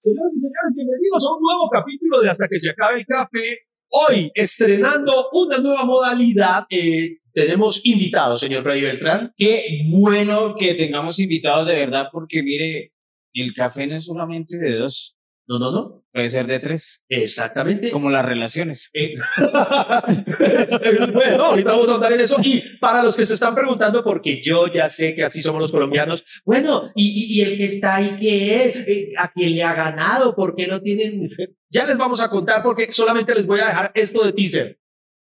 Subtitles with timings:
[0.00, 3.66] Señoras y señores, bienvenidos a un nuevo capítulo de Hasta que se acabe el café.
[3.90, 9.32] Hoy, estrenando una nueva modalidad, eh, tenemos invitados, señor Freddy Beltrán.
[9.36, 12.92] Qué bueno que tengamos invitados de verdad, porque mire,
[13.34, 15.17] el café no es solamente de dos,
[15.48, 16.04] No, no, no.
[16.12, 17.90] puede ser de tres, Exactamente.
[17.90, 18.90] como las relaciones.
[18.92, 19.14] Eh,
[21.12, 22.36] bueno, ahorita vamos a andar en eso.
[22.42, 25.72] Y para los que se están preguntando, porque yo ya sé que así somos los
[25.72, 28.76] colombianos, bueno, y, y- y el que está ahí, ¿qué es?
[28.88, 30.34] Eh, ¿A quién le ha ganado?
[30.34, 31.30] ¿Por qué no tienen?
[31.70, 34.78] Ya les vamos a contar, porque solamente les voy a dejar esto de teaser.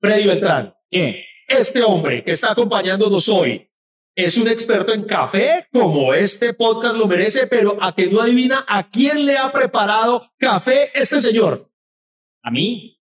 [0.02, 1.24] Freddy Beltrán, ¿Qué?
[1.48, 3.70] este hombre que está acompañándonos hoy
[4.16, 8.66] es un experto en café, como este podcast lo merece, pero a que no adivina
[8.68, 11.70] a quién le ha preparado café este señor.
[12.44, 12.98] ¿A mí?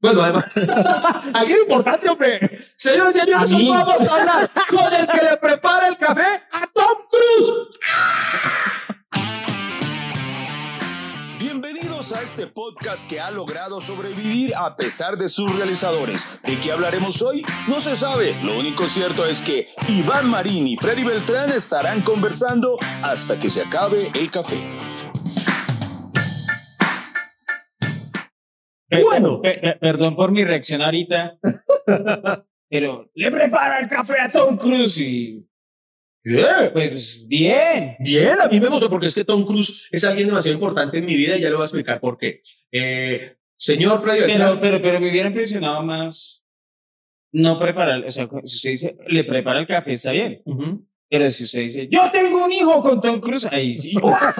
[0.00, 0.46] Bueno, además,
[1.34, 2.58] alguien importante, hombre.
[2.76, 6.66] Señores y señores, A vamos a hablar con el que le prepara el café a
[6.72, 7.52] Tom Cruise.
[12.10, 16.26] A este podcast que ha logrado sobrevivir a pesar de sus realizadores.
[16.44, 17.44] ¿De qué hablaremos hoy?
[17.68, 18.34] No se sabe.
[18.42, 23.62] Lo único cierto es que Iván Marín y Freddy Beltrán estarán conversando hasta que se
[23.62, 24.60] acabe el café.
[28.90, 29.40] Bueno.
[29.40, 31.38] Pe- pe- perdón por mi reacción ahorita,
[32.68, 35.46] pero le prepara el café a Tom Cruise y
[36.72, 37.96] Pues bien.
[37.98, 41.06] Bien, a mí me gustó porque es que Tom Cruise es alguien demasiado importante en
[41.06, 42.42] mi vida y ya le voy a explicar por qué.
[42.70, 46.42] Eh, señor Freddy Pero, Beltrán, pero, pero me hubiera impresionado más
[47.32, 50.42] no preparar, o sea, si usted dice, le prepara el café, está bien.
[51.12, 53.92] Pero si usted dice, yo tengo un hijo con Tom Cruise, ahí sí.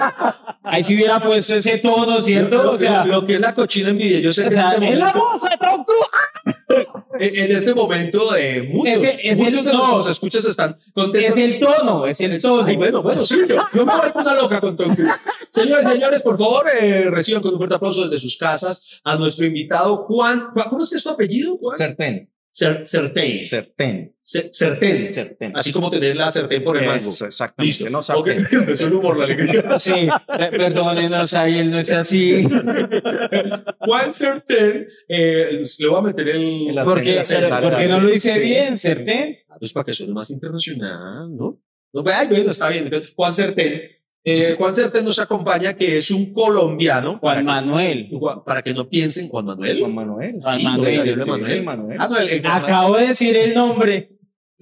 [0.63, 2.63] ahí sí hubiera puesto ese tono, ¿cierto?
[2.63, 5.13] Lo, O sea, lo que es la cochina envidia, yo sé que este es la
[5.13, 6.87] momento, voz de Tom Cruise.
[7.21, 9.79] en- este momento eh, muchos, Es que es el- muchos de no.
[9.79, 11.37] nuestros escuchas están contentos.
[11.37, 12.65] Es el tono, es el tono.
[12.67, 15.13] Ay, bueno, bueno, sí, yo, yo me voy con una loca con Tom Cruise.
[15.51, 19.17] Señores y señores, por favor, eh, reciban con un fuerte aplauso desde sus casas a
[19.17, 20.47] nuestro invitado Juan.
[20.55, 21.77] Juan- ¿Cómo es que es tu apellido, Juan?
[21.77, 22.31] Certén.
[22.55, 23.49] Cer- Certain.
[23.49, 24.15] Certén.
[24.23, 25.13] Ce- Certain.
[25.15, 25.53] Certén.
[25.57, 26.99] Así como tener la certain por el mango.
[26.99, 27.67] Eso, exactamente.
[27.67, 27.89] Listo.
[27.91, 28.47] No Ok, sartén.
[28.53, 29.65] empezó el humor, la alegría.
[29.79, 32.43] Sí, eh, perdónenos, ahí él no es así.
[33.79, 36.69] Juan Certain, eh, le voy a meter el...
[36.79, 38.01] El ¿Por qué, acento, pero, dale, ¿por qué dale.
[38.01, 39.39] no lo hice bien, Certén?
[39.59, 41.59] Pues para que suene más internacional, ¿no?
[41.93, 42.85] no ay, bueno, está bien.
[42.85, 43.81] Entonces, Juan Certain.
[44.25, 44.73] Eh, Juan
[45.05, 47.21] nos acompaña, que es un colombiano.
[47.21, 48.09] para Juan Manuel.
[48.13, 49.81] Juan- Para que no piensen, Juan Manuel.
[49.81, 50.37] Juan Manuel.
[50.41, 51.17] Juan Sí, Manuel.
[51.27, 51.63] Manuel.
[51.65, 51.97] Manuel.
[52.01, 54.11] Ah, no, el- el- Acabo de decir el nombre.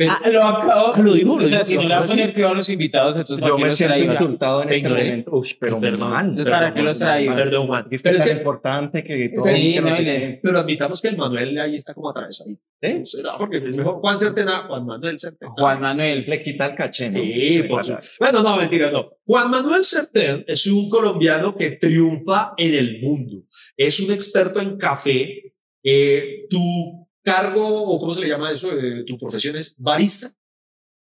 [0.01, 0.93] Pero- Ah, lo acabo.
[0.95, 2.71] Ah, lo dijo, lo O sea, si no le va a poner cuidado a los
[2.71, 5.05] invitados, entonces ¿para Yo me los siento insultado en Te este ignoré.
[5.11, 5.31] momento.
[5.35, 6.11] Uy, pero Perdón.
[6.11, 6.25] mal.
[6.31, 7.35] Entonces, ¿para qué los traigo?
[7.35, 7.87] Perdón, Juan.
[7.91, 9.45] Es que Pero es tan que- importante que todo.
[9.45, 10.41] Sí, que no, le-.
[10.43, 12.63] Pero admitamos que el Manuel ahí está como atravesadito.
[12.83, 13.01] ¿Sí?
[13.05, 13.37] ¿Será?
[13.37, 15.51] Porque es mejor Juan Certain a Juan Manuel Certain.
[15.51, 16.25] Juan Manuel.
[16.27, 17.11] Le quita el caché, ¿no?
[17.11, 18.11] Sí, por supuesto.
[18.21, 19.11] Bueno, no, mentira, no.
[19.27, 23.43] Juan Manuel Certain es un colombiano que triunfa en el mundo.
[23.77, 25.53] Es un experto en café.
[25.85, 30.35] Eh, tu cargo, o cómo se le llama eso, Eh, tu profesión es barista.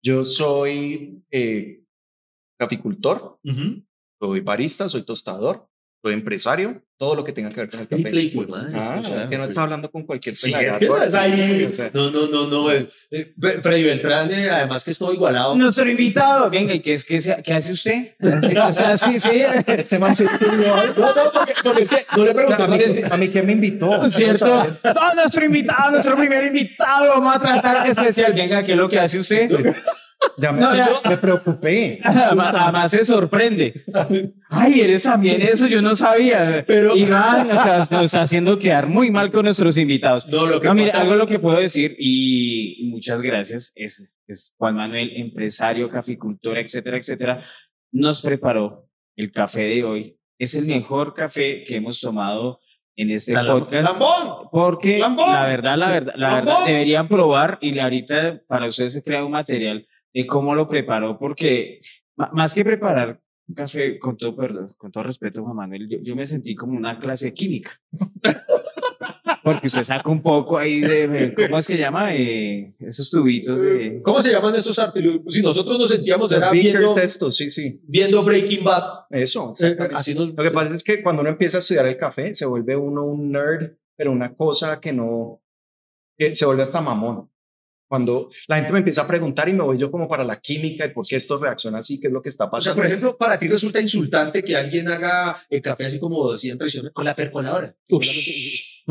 [0.03, 1.83] Yo soy eh,
[2.59, 3.39] caficultor,
[4.19, 5.67] soy barista, soy tostador,
[6.07, 8.09] soy empresario, todo lo que tenga que ver con el café.
[8.15, 8.71] Hijo de madre.
[8.75, 11.03] Ah, O sea, es que no está hablando con cualquier Sí, pelagato, es que no
[11.03, 11.69] es ahí.
[11.71, 12.71] o sea, No, no, no, no.
[12.71, 15.55] eh, eh, Freddy Beltrán, eh, además que es todo igualado.
[15.55, 16.49] Nuestro invitado.
[16.49, 18.15] Venga, ¿y qué, es, qué, se- qué hace usted?
[18.65, 19.29] O sea, sí, sí.
[19.67, 20.23] Este man se.
[20.23, 22.77] No, no, porque, porque es que no le ¿A preguntamos.
[22.77, 24.07] mí, a mí quién me invitó?
[24.07, 24.47] ¿Cierto?
[24.83, 28.33] No, nuestro invitado, nuestro primer invitado, vamos a tratar especial.
[28.33, 29.49] Venga, ¿qué es lo que hace usted?
[30.37, 30.87] Ya me, No, ya.
[31.07, 31.99] me preocupé.
[32.03, 33.83] Además, además se sorprende.
[34.49, 36.63] Ay, eres también eso, yo no sabía.
[36.65, 40.27] Pero- Iván nos está, nos está haciendo quedar muy mal con nuestros invitados.
[40.27, 44.03] No, lo que No, mire, pasa- algo lo que puedo decir, y, muchas gracias, es,
[44.27, 47.41] es Juan Manuel, empresario, caficultor, etcétera, etcétera,
[47.91, 50.17] nos preparó el café de hoy.
[50.39, 52.59] Es el mejor café que hemos tomado
[52.95, 53.83] en este podcast.
[53.87, 54.47] ¡Lambón!
[54.51, 55.31] Porque ¡Lambón!
[55.31, 56.45] la verdad, la verdad, la ¡Lambón!
[56.45, 59.87] verdad, deberían probar y ahorita para ustedes se crea un material
[60.25, 61.79] cómo lo preparó, porque
[62.15, 66.15] más que preparar un café, con todo, perdón, con todo respeto, Juan Manuel, yo, yo
[66.15, 67.71] me sentí como una clase de química.
[69.47, 72.13] Porque usted saca un poco ahí de, ¿cómo es que llama?
[72.13, 74.01] Eh, esos tubitos de...
[74.03, 75.33] ¿Cómo se llaman esos artilugios?
[75.33, 77.79] Si nosotros nos sentíamos, era viendo, texto, sí, sí.
[77.83, 79.05] viendo Breaking Bad.
[79.09, 79.53] Eso.
[79.61, 82.33] Eh, así nos, Lo que pasa es que cuando uno empieza a estudiar el café,
[82.33, 85.41] se vuelve uno un nerd, pero una cosa que no,
[86.17, 87.29] que se vuelve hasta mamón.
[87.87, 90.85] Cuando la gente me empieza a preguntar y me voy yo como para la química
[90.85, 92.75] y por qué esto reacciona así, qué es lo que está O sea, pasando.
[92.77, 96.91] por ejemplo, para ti resulta insultante que alguien haga el café así como decían tradicional
[96.93, 97.75] con la percoladora.
[97.89, 97.99] No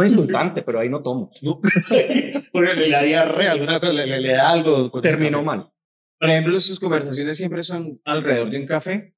[0.04, 1.30] es insultante, pero ahí no tomo.
[1.42, 1.60] No.
[2.52, 4.90] Porque le da diarrea, alguna cosa, le, le- le da algo.
[5.00, 5.70] Terminó mal.
[6.18, 9.14] Por ejemplo, sus conversaciones siempre son alrededor de un café.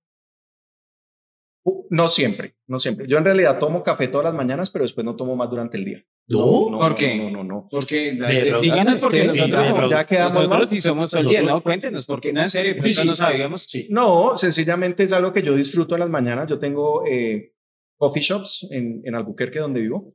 [1.71, 3.07] Uh, No siempre, no siempre.
[3.09, 5.85] Yo en realidad tomo café todas las mañanas, pero después no tomo más durante el
[5.85, 6.05] día.
[6.29, 7.17] No, no, ¿por no, qué?
[7.17, 7.69] No, no, no.
[7.71, 8.13] Porque
[8.61, 12.51] díganos porque Sí, nosotros, ya, quedamos nosotros sí somos Nosotros- no cuéntenos porque no en
[12.51, 13.09] serio, Sí, eso sí.
[13.09, 13.67] no sabíamos.
[13.89, 16.49] No, sencillamente es algo que yo disfruto en las mañanas.
[16.49, 17.53] Yo tengo eh,
[17.97, 20.15] coffee shops en, en Albuquerque, donde vivo.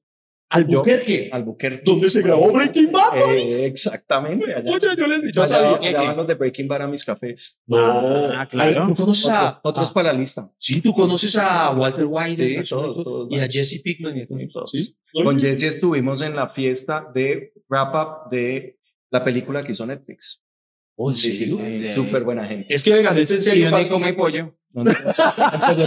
[0.53, 1.29] Albuquerque.
[1.31, 1.81] Albuquerque.
[1.85, 3.33] ¿Dónde se grabó Breaking Bad?
[3.35, 4.53] Eh, exactamente.
[4.53, 5.97] Allá, Oye, yo les yo sabía.
[6.01, 7.59] van los de Breaking Bad a mis cafés.
[7.65, 8.87] No, Ah, claro.
[8.87, 10.51] ¿Tú conoces a, Otro- otros a- para la lista.
[10.57, 14.21] Sí, tú conoces a Walter White Sí, persona, todos, todos, y a Jesse Pickman y
[14.21, 14.71] a todos.
[14.71, 14.95] ¿Sí?
[15.11, 18.77] Con Jesse estuvimos en la fiesta de wrap-up de
[19.11, 20.41] la película que hizo Netflix.
[20.95, 21.57] Oh, ¿en Sí, sí, serio?
[21.59, 22.71] sí, Súper buena gente.
[22.73, 23.71] Es que oigan, es en ¿Y serio.
[23.71, 24.55] pa- come pollo?
[24.73, 24.83] No,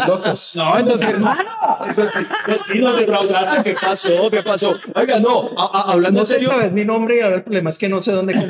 [0.07, 0.53] locos.
[0.55, 1.41] No, entonces, hermano.
[2.67, 3.63] Sí, no defraudaste.
[3.65, 4.31] ¿Qué pasó?
[4.31, 4.79] ¿Qué pasó?
[4.95, 7.71] Oiga, no, a- a- hablando No en serio, sabes mi nombre y ahora el problema
[7.71, 8.49] es que no sé dónde come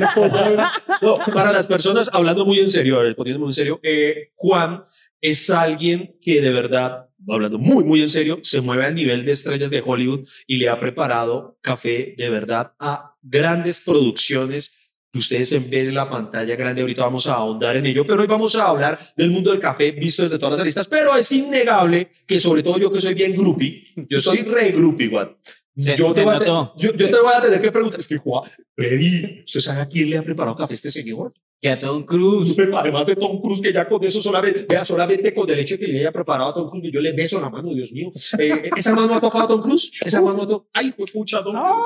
[1.01, 4.85] no, para las personas, hablando muy en serio, muy en serio, eh, Juan
[5.21, 9.33] es alguien que de verdad, hablando muy, muy en serio, se mueve al nivel de
[9.33, 14.71] estrellas de Hollywood y le ha preparado café de verdad a grandes producciones
[15.17, 16.83] que ustedes ven en la pantalla grande.
[16.83, 19.93] Ahorita vamos a ahondar en ello, pero hoy vamos a hablar del mundo del café
[19.93, 20.87] visto desde todas las aristas.
[20.89, 25.09] Pero es innegable que, sobre todo yo que soy bien groupie, yo soy re groupie,
[25.09, 25.37] Juan.
[25.79, 28.51] Se- yo, te a yo, yo te voy a tener que preguntar, es que Juan,
[28.75, 31.35] Freddy, ¿usted sabe a quién le ha preparado café este señor?
[31.61, 32.55] Que a Tom Cruise.
[32.57, 35.79] Pero además de Tom Cruise, que ya con eso solamente, vea, solamente con el hecho
[35.79, 38.11] que le haya preparado a Tom Cruise, yo le beso la mano, Dios mío.
[38.39, 39.91] Eh, ¿Esa mano ha tocado a Tom Cruise?
[40.01, 40.69] ¿Esa mano ha tocado?
[40.73, 41.85] ¡Ay, fue pucha, Tom Cruise!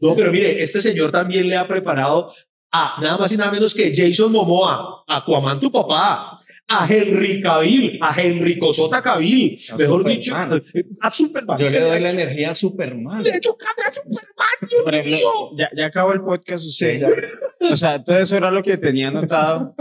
[0.00, 2.30] No, pero mire, este señor también le ha preparado
[2.72, 6.38] a nada más y nada menos que Jason Momoa, a Aquaman, tu papá,
[6.68, 10.62] a Henry Cavill, a Henry Cosota Cavill, A mejor Superman.
[10.62, 11.58] dicho, a Superman.
[11.58, 13.22] Yo le doy la energía a Superman.
[13.22, 15.50] Le he hecho a Superman, Dios mío.
[15.56, 16.94] ya, ya acabó el podcast usted.
[16.94, 17.08] Sí, ya.
[17.58, 19.74] O sea, todo eso era lo que tenía anotado.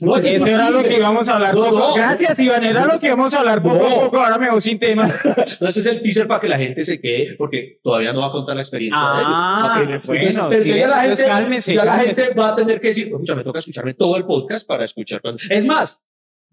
[0.00, 1.78] No, Eso era lo que íbamos a hablar No, poco.
[1.78, 1.94] no.
[1.94, 2.64] Gracias, Iván.
[2.64, 4.18] Era lo que íbamos a hablar poco a poco.
[4.20, 5.12] Ahora me voy sin tema.
[5.60, 8.28] No, ese es el teaser para que la gente se quede, porque todavía no va
[8.28, 10.02] a contar la experiencia Ah, de ellos.
[10.02, 12.88] Que- bueno, Entonces, sí, ya la gente, cálmese, ya la gente va a tener que
[12.88, 15.20] decir, escucha, me toca escucharme todo el podcast para escuchar.
[15.20, 15.42] cuando-".
[15.50, 16.00] Es más,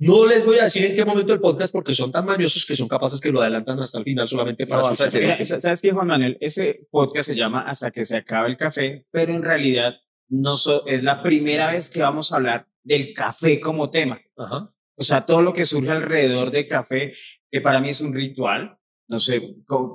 [0.02, 2.76] no les voy a decir en qué momento del podcast porque son tan mañosos que
[2.76, 5.22] son capaces que lo adelantan hasta el final solamente para No, escuchar.
[5.22, 6.38] Mira, ¿Sabes qué, Juan Manuel?
[6.42, 9.96] Ese podcast se llama Hasta que se acabe el café, pero en realidad
[10.30, 14.20] no so- es la primera vez que vamos a hablar del café como tema.
[14.38, 14.68] Ajá.
[14.96, 17.14] O sea, todo lo que surge alrededor del café,
[17.50, 18.78] que para mí es un ritual.
[19.08, 19.36] No sé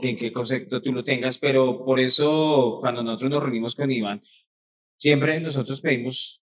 [0.02, 4.22] en qué concepto tú lo tengas, pero por eso cuando nosotros nos reunimos con Iván,
[4.98, 6.42] siempre nosotros pedimos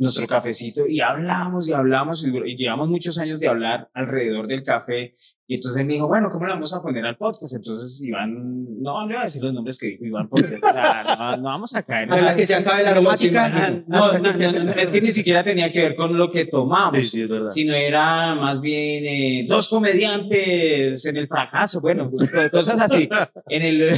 [0.00, 5.14] nuestro cafecito y hablamos y hablamos y, llevamos muchos años de hablar alrededor del café.
[5.50, 7.52] Y entonces me dijo, bueno, ¿cómo le vamos a poner al podcast?
[7.56, 10.58] Entonces Iván, no, no le voy a decir los nombres que dijo Iván, porque o
[10.60, 12.12] sea, no, no vamos a caer.
[12.12, 13.82] A la que se acabe la aromática.
[13.88, 17.04] No, no, no, es que ni siquiera tenía que ver con lo que tomamos Sí,
[17.04, 17.48] sí, es verdad.
[17.48, 22.10] sino era más bien eh, dos comediantes en el fracaso, bueno,
[22.52, 23.08] cosas así,
[23.48, 23.82] en el,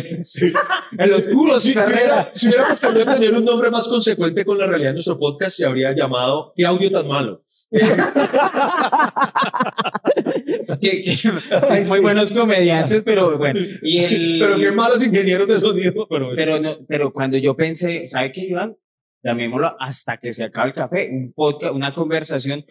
[0.98, 4.66] en los oscuro, Si, hubiera- si hubiéramos querido tener un nombre más consecuente con la
[4.66, 7.42] realidad de nuestro podcast, se habría llamado ¿Qué audio tan malo?
[10.80, 11.32] Que, que-
[11.88, 16.06] muy buenos comediantes, pero bueno, y el, Pero qué malos ingenieros de sonido.
[16.08, 18.76] Pero, pero, no, pero cuando yo pensé, ¿sabe qué, Iván?
[19.24, 22.64] Llamémoslo hasta que se acabe el café, un podcast, una conversación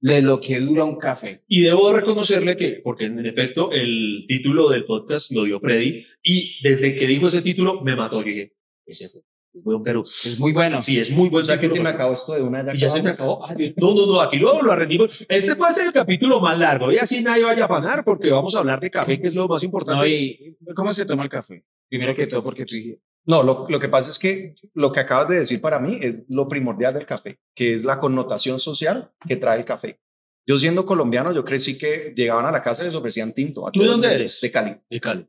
[0.00, 1.42] de lo que dura un café.
[1.48, 6.56] Y debo reconocerle que, porque en efecto el título del podcast lo dio Freddy, y
[6.62, 8.20] desde que dijo ese título me mató.
[8.20, 8.52] Yo dije,
[8.84, 9.22] ese fue.
[9.56, 10.02] Es buen Perú.
[10.02, 10.80] Es muy bueno.
[10.80, 12.76] Sí, es muy buen O sea que se me acabó esto de una ya Y
[12.76, 13.46] ya se me acabó.
[13.46, 15.24] Ay, no, no, no, aquí luego lo arrendimos.
[15.28, 18.54] Este puede ser el capítulo más largo y así nadie vaya a afanar porque vamos
[18.54, 20.00] a hablar de café, que es lo más importante.
[20.00, 21.64] No, y, ¿Cómo se toma el café?
[21.88, 25.00] Primero que todo, porque tú dijiste, No, lo, lo que pasa es que lo que
[25.00, 29.12] acabas de decir para mí es lo primordial del café, que es la connotación social
[29.26, 30.00] que trae el café.
[30.46, 33.68] Yo siendo colombiano, yo crecí que llegaban a la casa y les ofrecían tinto.
[33.72, 34.40] ¿Tú de dónde eres?
[34.40, 35.26] De Cali, De Cali.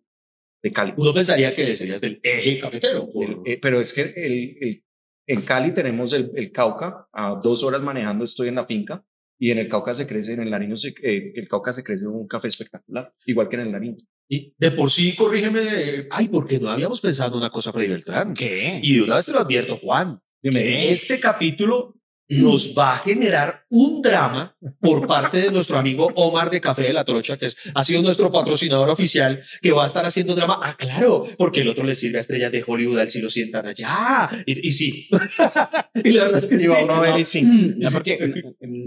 [0.64, 0.94] De Cali.
[0.98, 3.10] Uno pensaría que serías del eje cafetero.
[3.12, 4.84] por- El- eh, pero es que el- el-
[5.28, 9.04] en Cali tenemos el, el Cauca, a dos horas manejando estoy en la finca,
[9.40, 12.08] y en el Cauca se crece, en el Nariño, se, eh, el Cauca se crece
[12.08, 13.98] un café espectacular, igual que en el Nariño.
[14.30, 15.62] Y de por sí, corrígeme,
[16.00, 18.34] eh, ay, porque no habíamos pensado en una cosa, Freddy Beltrán.
[18.34, 18.80] ¿qué?
[18.82, 20.20] Y de una vez te lo advierto, Juan.
[20.42, 20.92] ¿Qué?
[20.92, 21.96] Este capítulo
[22.30, 26.94] nos va a generar un drama por parte de nuestro amigo Omar de Café de
[26.94, 30.60] la Trocha, que es- ha sido nuestro patrocinador oficial, que va a estar haciendo drama.
[30.62, 33.30] Ah, claro, porque el otro le sirve a estrellas de Hollywood, a él sí lo
[33.30, 34.30] sientan allá.
[34.46, 35.08] Y, y sí.
[36.04, 36.68] y la verdad es que Y sí.
[36.68, 37.44] va uno a ver y sí.
[37.80, 38.18] Ya porque,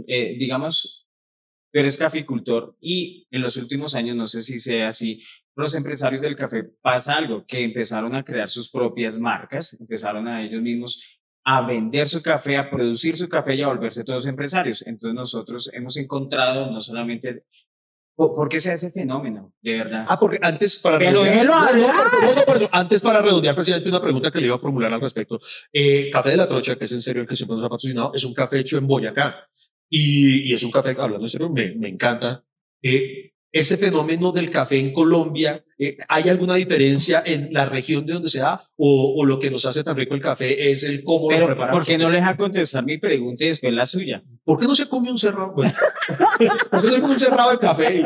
[0.06, 1.06] eh, digamos,
[1.72, 5.20] tú eres caficultor y en los últimos años, no sé si sea así,
[5.56, 10.42] los empresarios del café pasa algo, que empezaron a crear sus propias marcas, empezaron a
[10.42, 11.02] ellos mismos
[11.44, 14.82] a vender su café, a producir su café y a volverse todos empresarios.
[14.86, 17.44] Entonces nosotros hemos encontrado no solamente...
[18.16, 19.54] ¿Por qué se hace ese fenómeno?
[19.62, 20.04] De verdad.
[20.06, 21.94] Ah, porque antes para Pero redondear- No, no, hablar.
[22.22, 24.92] no, no, por eso, antes para redondear, presidente, una pregunta que le iba a formular
[24.92, 25.40] al respecto.
[25.72, 28.12] Eh, café de la Trocha, que es en serio el que siempre nos ha patrocinado,
[28.14, 29.48] es un café hecho en Boyacá.
[29.88, 32.44] Y, y es un café, hablando en serio, me, me encanta.
[32.82, 38.12] Eh, ese fenómeno del café en Colombia, eh, ¿hay alguna diferencia en la región de
[38.12, 38.62] donde se da?
[38.76, 41.78] O, o lo que nos hace tan rico el café es el cómo lo preparamos?
[41.78, 44.22] ¿por qué no le deja contestar mi pregunta y después la suya?
[44.44, 45.52] ¿Por qué no se come un cerrado?
[45.52, 45.72] Bueno,
[46.70, 48.02] ¿Por qué no se come un cerrado de café?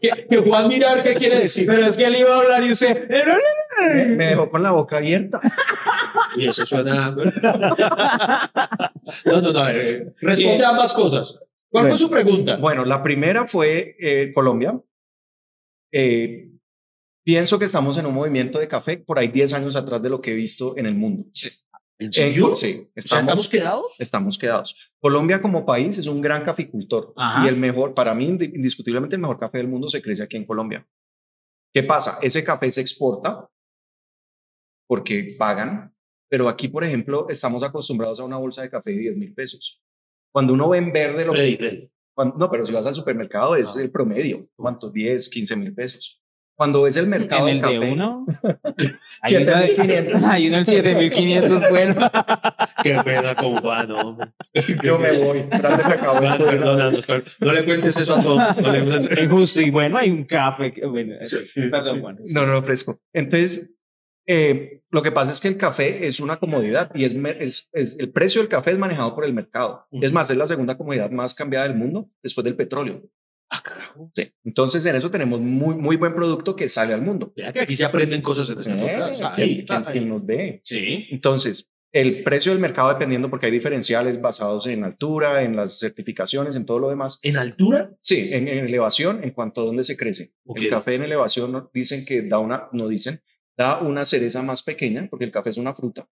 [0.00, 1.66] Que, que Juan mira a ver qué quiere decir.
[1.66, 3.08] Pero es que él iba a hablar y usted...
[3.94, 5.40] Me, me dejó con la boca abierta.
[6.36, 7.14] Y eso suena.
[9.24, 9.68] No, no, no.
[9.70, 11.38] eh, responde a ambas cosas.
[11.70, 12.56] ¿Cuál fue su pregunta?
[12.56, 14.80] Bueno, la primera fue eh, Colombia.
[15.92, 16.50] Eh,
[17.24, 20.20] pienso que estamos en un movimiento de café por ahí 10 años atrás de lo
[20.20, 21.24] que he visto en el mundo.
[22.00, 22.54] ¿En En- serio?
[22.54, 23.96] sí, estamos, ¿estamos quedados?
[23.98, 24.76] estamos quedados.
[25.00, 27.44] Colombia como país es un gran caficultor Ajá.
[27.44, 30.36] y el mejor, para mí indi- indiscutiblemente el mejor café del mundo se crece aquí
[30.36, 30.86] en Colombia.
[31.74, 32.18] ¿Qué pasa?
[32.22, 33.48] Ese café se exporta
[34.88, 35.92] porque pagan,
[36.30, 39.82] pero aquí, por ejemplo, estamos acostumbrados a una bolsa de café de 10 mil pesos.
[40.32, 41.56] Cuando uno ve en verde lo Freddy, que...
[41.58, 41.90] Freddy.
[42.14, 43.80] cuando- no, pero si vas al supermercado es Ah.
[43.80, 44.46] el promedio.
[44.56, 44.92] ¿Cuántos?
[44.92, 46.20] 10, 15 mil pesos.
[46.56, 48.26] Cuando ves el mercado En el del de café, uno.
[49.22, 50.24] Hay uno de- 7.500.
[50.24, 52.10] Hay uno del 7500, bueno.
[52.82, 54.28] Qué pena con Juan, hombre.
[54.82, 55.44] yo me voy.
[55.52, 56.46] Acabo joder.
[56.46, 58.56] perdónanos, pero no le cuentes eso a todos.
[58.56, 59.62] No le cuentes- Es justo.
[59.62, 60.74] Y bueno, hay un café.
[60.84, 61.14] Bueno,
[61.70, 62.18] perdón, Juan.
[62.34, 62.98] No, no, fresco.
[63.12, 63.70] Entonces,
[64.28, 67.68] eh, lo que pasa es que el café es una comodidad y es, me- es-
[67.72, 69.86] es- el precio del café es manejado por el mercado.
[69.90, 73.02] Es más, es la segunda comodidad más cambiada del mundo después del petróleo.
[73.50, 74.12] Ah, carajo.
[74.14, 74.30] Sí.
[74.44, 77.32] Entonces, en eso tenemos muy, muy buen producto que sale al mundo.
[77.34, 79.20] Que aquí se aprenden cosas en este Eh, podcast.
[79.34, 79.92] ¿quién- Ahí, quién- ahí.
[79.92, 80.60] quién nos ve?
[80.64, 81.06] Sí.
[81.10, 86.54] Entonces, el precio del mercado dependiendo porque hay diferenciales basados en altura, en las certificaciones,
[86.56, 87.18] en todo lo demás.
[87.22, 87.90] ¿En altura?
[88.02, 90.32] Sí, en, en elevación en cuanto a dónde se crece.
[90.54, 93.22] El café en elevación dicen que da una, no dicen,
[93.58, 96.08] da una cereza más pequeña porque el café es una fruta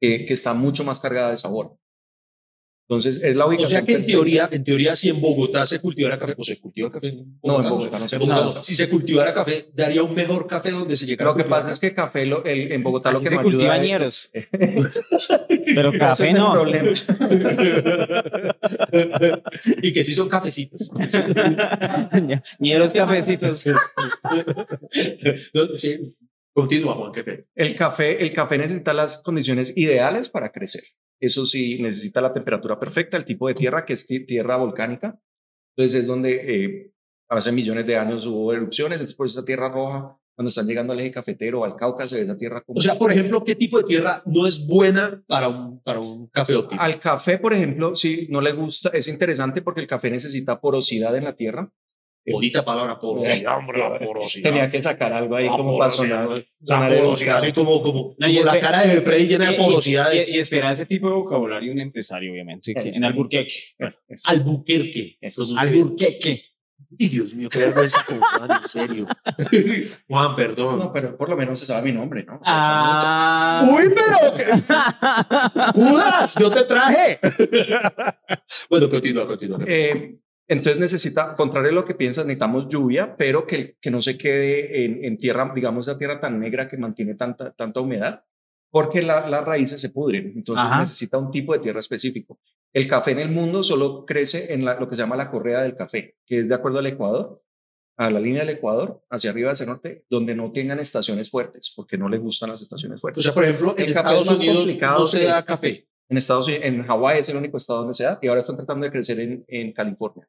[0.00, 1.76] eh, que está mucho más cargada de sabor.
[2.90, 3.68] Entonces, es la O ubicación.
[3.70, 6.90] sea que en teoría, en teoría, si en Bogotá se cultivara café, o se cultiva
[6.90, 8.54] café en No, en Bogotá, no se en Bogotá cultiva.
[8.56, 8.62] no.
[8.62, 11.78] Si se cultivara café, daría un mejor café donde se llegara Lo que pasa es
[11.78, 14.32] que café lo- el- en Bogotá lo Aquí que se me cultiva ayuda es- ñeros.
[15.74, 16.52] Pero café es el no.
[16.52, 16.90] problema.
[19.82, 20.90] y que sí son cafecitos.
[22.58, 23.66] ñeros cafecitos.
[25.54, 26.14] No, sí.
[26.52, 27.44] Continúa, Juan, qué.
[27.54, 30.82] El café, el café necesita las condiciones ideales para crecer.
[31.20, 35.18] Eso sí, necesita la temperatura perfecta, el tipo de tierra, que es ti- tierra volcánica.
[35.76, 36.92] Entonces es donde eh,
[37.28, 41.00] hace millones de años hubo erupciones, entonces por esa tierra roja, cuando están llegando al
[41.00, 42.78] eje cafetero al Cáucaso, esa tierra como...
[42.78, 46.28] O sea, por ejemplo, ¿qué tipo de tierra no es buena para un, para un
[46.28, 46.80] café óptimo?
[46.80, 51.16] al café, por ejemplo, sí, no le gusta, es interesante porque el café necesita porosidad
[51.16, 51.68] en la tierra.
[52.32, 54.50] Bonita palabra, porosidad, hombre, la porosidad.
[54.50, 56.44] Tenía que sacar algo ahí La como para porosidad, sonar.
[56.60, 59.58] La porosidad, así como, como, No, como la cara de Freddy llena de Y- y-
[59.58, 60.28] porosidades.
[60.28, 63.54] Y, y espera ese tipo de vocabulario un empresario, obviamente, que en Alburquerque.
[63.78, 64.20] Bueno, bien.
[65.58, 66.42] Alburquerque.
[66.96, 69.06] Y Dios mío, qué vergüenza con Juan, en serio.
[70.08, 70.78] Juan, perdón.
[70.78, 72.40] No, pero por lo menos se sabe mi nombre, ¿no?
[72.44, 73.68] Ah.
[73.70, 74.32] Uy, pero
[75.74, 77.18] Judas, yo te traje.
[78.70, 79.58] bueno, continúa, continúa.
[79.66, 80.16] Eh,
[80.48, 84.84] entonces necesita, contrario a lo que piensas, necesitamos lluvia, pero que, que no se quede
[84.84, 88.24] en, en tierra, digamos, esa tierra tan negra que mantiene tanta, tanta humedad,
[88.70, 90.32] porque la- las raíces se pudren.
[90.36, 90.78] Entonces Ajá.
[90.80, 92.38] necesita un tipo de tierra específico.
[92.72, 95.62] El café en el mundo solo crece en la- lo que se llama la correa
[95.62, 97.42] del café, que es de acuerdo al Ecuador,
[97.98, 101.72] a la línea del Ecuador, hacia arriba, hacia el norte, donde no tengan estaciones fuertes,
[101.74, 103.24] porque no les gustan las estaciones O fuertes.
[103.24, 105.84] sea, por ejemplo, en El Estados Unidos no se da café.
[106.10, 108.56] En Estados Unidos, en Hawái es el único estado donde se da y ahora están
[108.56, 110.26] tratando de crecer en, en California.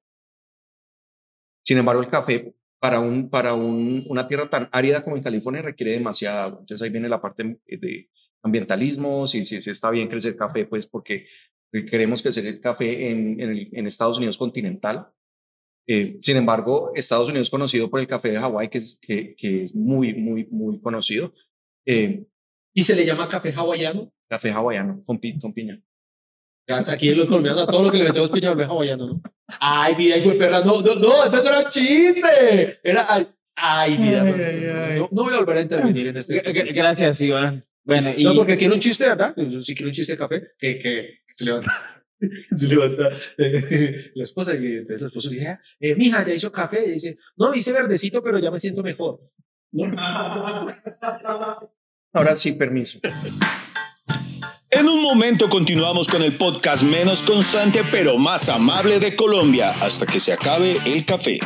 [1.69, 5.61] Sin embargo, el café para, un, para un, una tierra tan árida como en California
[5.61, 6.59] requiere demasiada agua.
[6.61, 8.09] Entonces ahí viene la parte de
[8.41, 11.27] ambientalismo, si, si, si está bien crecer café, pues porque
[11.71, 15.09] queremos crecer el café en, en, el- en Estados Unidos continental.
[15.87, 19.35] Eh, sin embargo, Estados Unidos es conocido por el café de Hawái, que es, que,
[19.35, 21.33] que es muy, muy, muy conocido.
[21.85, 22.25] Eh,
[22.73, 24.11] Y se le llama café hawaiano.
[24.27, 25.79] café hawaiano con, con piña.
[26.69, 29.21] Aquí los colombianos, a todo lo que le metemos piña al hawaiano, ¿no?
[29.59, 30.61] Ay, vida, hijo de perra.
[30.61, 32.79] No, no, no, ese no era un chiste.
[32.83, 34.21] Era, ay, ay vida.
[34.21, 34.99] Ay, ay.
[34.99, 36.39] No, no voy a volver a intervenir en este.
[36.73, 37.65] Gracias, Iván.
[37.83, 39.33] Bueno, y No, porque quiero un chiste, ¿verdad?
[39.35, 41.71] Yo sí quiero un chiste de café que, que, que se levanta.
[42.53, 46.33] Se levanta eh, la esposa y entonces la esposa le dice, "Ah, eh, mija, ya
[46.33, 46.83] hizo café.
[46.85, 49.21] Y dice, no, hice verdecito, pero ya me siento mejor.
[52.11, 52.99] Ahora sí, permiso.
[54.71, 60.05] En un momento continuamos con el podcast menos constante pero más amable de Colombia hasta
[60.05, 61.39] que se acabe el café.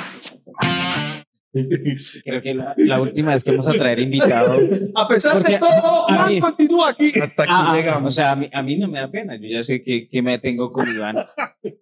[2.25, 4.57] Creo que la, la última vez que vamos a traer invitado.
[4.95, 7.11] A pesar de todo, a Juan mí- continúa aquí.
[7.21, 8.11] Hasta aquí Ah, ah, llegamos.
[8.11, 9.35] o sea, a mí, a mí no me da pena.
[9.39, 11.15] Yo ya sé que, que me tengo con Iván,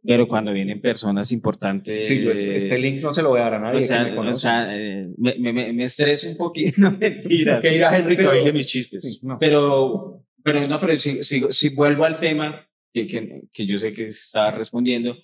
[0.05, 2.05] pero cuando vienen personas importantes.
[2.05, 4.03] Sí, yo este, este link no se lo voy a dar a nadie o sea,
[4.03, 7.61] me o sea, eh, me, me, me- estreso un poquito, no mentira.
[7.61, 9.03] Que dirá Henry que Pero- baile mis chistes.
[9.05, 9.37] Sí, no.
[9.39, 13.93] Pero, pero no, pero si, si, si vuelvo al tema que, que, que yo sé
[13.93, 15.15] que estaba respondiendo,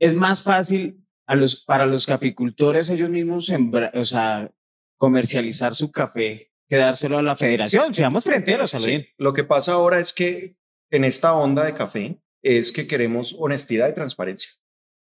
[0.00, 4.50] es más fácil a los, para los caficultores ellos mismos sembra- o sea,
[4.96, 8.86] comercializar su café que dárselo a la federación, seamos fronteros, Sí.
[8.86, 9.06] bien.
[9.16, 10.56] Lo que pasa ahora es que
[10.90, 14.50] en esta onda de café es que queremos honestidad y transparencia.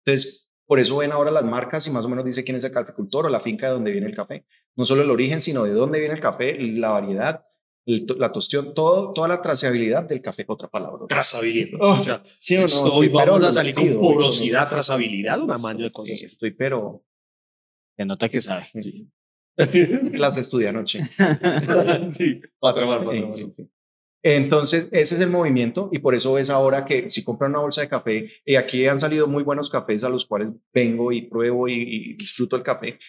[0.05, 2.71] Entonces, por eso ven ahora las marcas y más o menos dice quién es el
[2.71, 4.45] caficultor o la finca de donde viene el café.
[4.75, 7.45] No solo el origen, sino de dónde viene el café, la variedad,
[7.85, 11.05] el la tostión, todo, toda la trazabilidad del café, otra palabra.
[11.07, 11.79] Trazabilidad.
[11.81, 12.65] Oh, O sea, ¿Sí o no?
[12.65, 16.21] esto Estoy vamos pero a salir con porosidad, trazabilidad, una mano de Sí, cosas.
[16.23, 17.03] Estoy pero...
[17.97, 18.67] Se nota que sabe.
[20.13, 21.01] Las estudié anoche.
[22.09, 23.33] sí, para trabajar, para Sí, trabajar.
[23.33, 23.69] sí, sí.
[24.23, 27.81] Entonces, ese es el movimiento y por eso ves ahora que si compran una bolsa
[27.81, 31.67] de café, y aquí han salido muy buenos cafés a los cuales vengo y pruebo
[31.67, 32.99] y, y disfruto el café,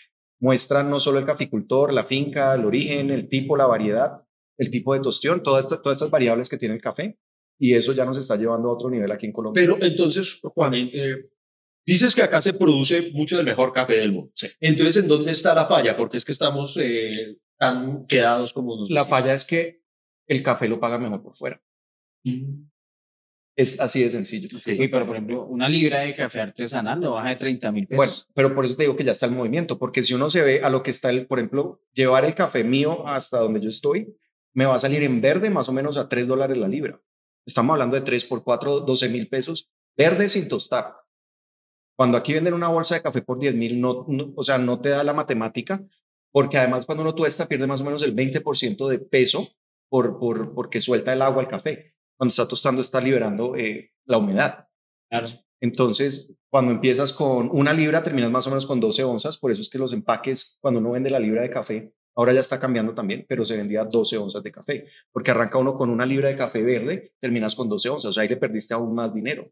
[0.40, 4.22] muestran no solo el caficultor, la finca, el origen, el tipo, la variedad,
[4.58, 7.18] el tipo de tostión, todas estas, todas estas variables que tiene el café
[7.58, 9.62] y eso ya nos está llevando a otro nivel aquí en Colombia.
[9.62, 11.28] Pero entonces, Juan, eh,
[11.86, 14.32] dices que acá se produce mucho del mejor café del mundo.
[14.60, 15.96] Entonces, ¿en dónde está la falla?
[15.96, 19.82] Porque es que estamos eh, tan quedados como nos la falla es que
[20.26, 21.62] el café lo paga mejor por fuera.
[23.54, 24.48] Es así de sencillo.
[24.66, 28.10] Uy, pero por ejemplo, una libra de café artesanal no baja de 30 mil Bueno,
[28.10, 28.28] pesos.
[28.34, 30.62] pero por eso te digo que ya está el movimiento, porque si uno se ve
[30.62, 34.16] a lo que está, el, por ejemplo, llevar el café mío hasta donde yo estoy,
[34.54, 37.00] me va a salir en verde más o menos a 3 dólares la libra.
[37.46, 40.94] Estamos hablando de 3 por 4, 12 mil pesos, verde sin tostar.
[41.96, 44.80] Cuando aquí venden una bolsa de café por 10 mil, no, no- o sea, no
[44.80, 45.82] te da la matemática,
[46.32, 49.48] porque además cuando uno tuesta pierde más o menos el 20% de peso
[49.90, 51.94] por, por, porque suelta el agua al café.
[52.16, 54.66] Cuando está tostando está liberando eh, la humedad.
[55.10, 55.28] Claro.
[55.60, 59.36] Entonces, cuando empiezas con una libra, terminas más o menos con 12 onzas.
[59.38, 62.40] Por eso es que los empaques, cuando uno vende la libra de café, ahora ya
[62.40, 64.86] está cambiando también, pero se vendía 12 onzas de café.
[65.12, 68.10] Porque arranca uno con una libra de café verde, terminas con 12 onzas.
[68.10, 69.50] O sea, ahí le perdiste aún más dinero.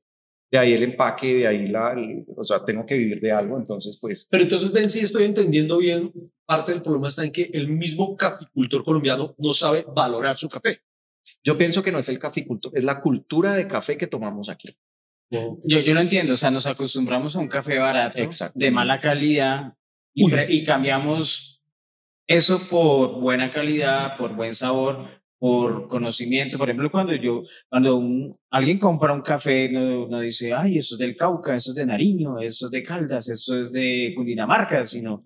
[0.52, 1.92] De ahí el empaque, de ahí la.
[1.92, 3.56] el- o sea, tengo que vivir de algo.
[3.56, 4.26] Entonces, pues.
[4.30, 6.12] Pero entonces, ven, si estoy entendiendo bien,
[6.44, 10.80] parte del problema está en que el mismo caficultor colombiano no sabe valorar su café.
[11.44, 14.76] Yo pienso que no es el caficultor, es la cultura de café que tomamos aquí.
[15.62, 18.18] Yo, yo lo entiendo, o sea, nos acostumbramos a un café barato,
[18.56, 19.74] de mala calidad,
[20.48, 21.59] y cambiamos
[22.38, 26.58] eso por buena calidad, por buen sabor, por conocimiento.
[26.58, 30.94] Por ejemplo, cuando yo, cuando un- alguien compra un café, no, no dice, ay, eso
[30.94, 34.84] es del Cauca, eso es de Nariño, eso es de Caldas, eso es de Cundinamarca,
[34.84, 35.24] sino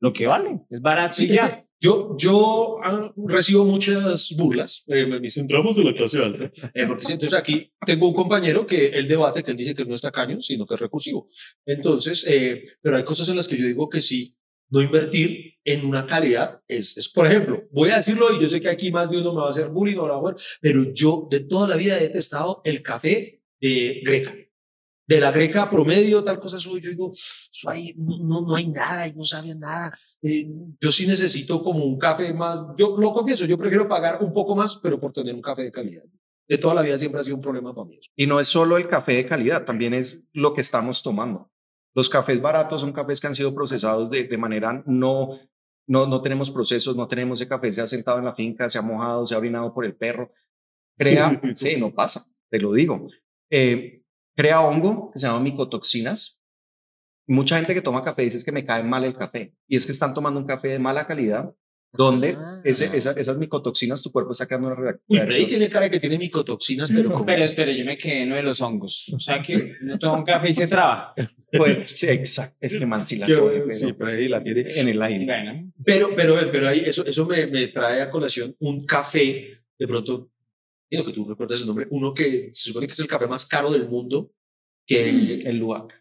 [0.00, 1.46] lo que vale, es barato y Sí, ya.
[1.46, 4.84] es que Yo, yo ah, recibo muchas burlas.
[4.88, 6.44] eh, me dicen, entramos de la clase alta.
[6.74, 9.94] Eh, porque entonces aquí tengo un compañero que él debate, que él dice que no
[9.94, 11.26] es tacaño, sino que es recursivo.
[11.66, 14.36] Entonces, eh, pero hay cosas en las que yo digo que sí,
[14.72, 18.60] no invertir en una calidad es, es, por ejemplo, voy a decirlo y yo sé
[18.60, 21.28] que aquí más de uno me va a hacer bullying o la ver, pero yo
[21.30, 24.34] de toda la vida he detestado el café de Greca.
[25.04, 27.10] De la greca promedio, tal cosa, yo digo,
[27.96, 29.98] no, no, hay nada, y no sabe nada.
[30.22, 30.46] Eh,
[30.80, 34.54] yo sí necesito como un café más, yo lo confieso, yo prefiero pagar un poco
[34.54, 36.04] más, pero por tener un café de calidad.
[36.48, 37.98] De toda la vida siempre ha sido un problema para mí.
[38.16, 41.51] Y no es solo el café de calidad, también es lo que estamos tomando.
[41.94, 45.38] Los cafés baratos son cafés que han sido procesados de, de manera no,
[45.86, 48.78] no, no tenemos procesos, no tenemos ese café, se ha sentado en la finca, se
[48.78, 50.32] ha mojado, se ha orinado por el perro.
[50.96, 53.08] Crea, sí, no pasa, te lo digo.
[53.50, 54.02] Eh,
[54.34, 56.40] crea hongo que se llama micotoxinas.
[57.26, 59.54] Mucha gente que toma café dice es que me cae mal el café.
[59.68, 61.54] Y es que están tomando un café de mala calidad,
[61.92, 62.90] donde ese, Ah.
[62.94, 65.26] esa- esas micotoxinas tu cuerpo está creando una Uy, reacción.
[65.26, 67.26] Freddy tiene cara que tiene micotoxinas, pero como...
[67.26, 69.12] Pero espere, yo me quedé en lo de los hongos.
[69.14, 71.14] O sea que no tomo un café y se traba.
[71.54, 72.56] Pues, sí, exacto.
[72.62, 74.62] Este man sí la Yo- coge, pero sí, Freddy la tiene.
[74.74, 75.26] en el aire.
[75.26, 79.86] Bueno, Pero, pero, pero ahí eso, eso me, me trae a colación un café, de
[79.86, 80.30] pronto,
[80.88, 83.44] quiero que tú recuerdas el nombre, uno que se supone que es el café más
[83.44, 84.32] caro del mundo,
[84.86, 85.42] que...
[85.44, 85.92] El Luwak.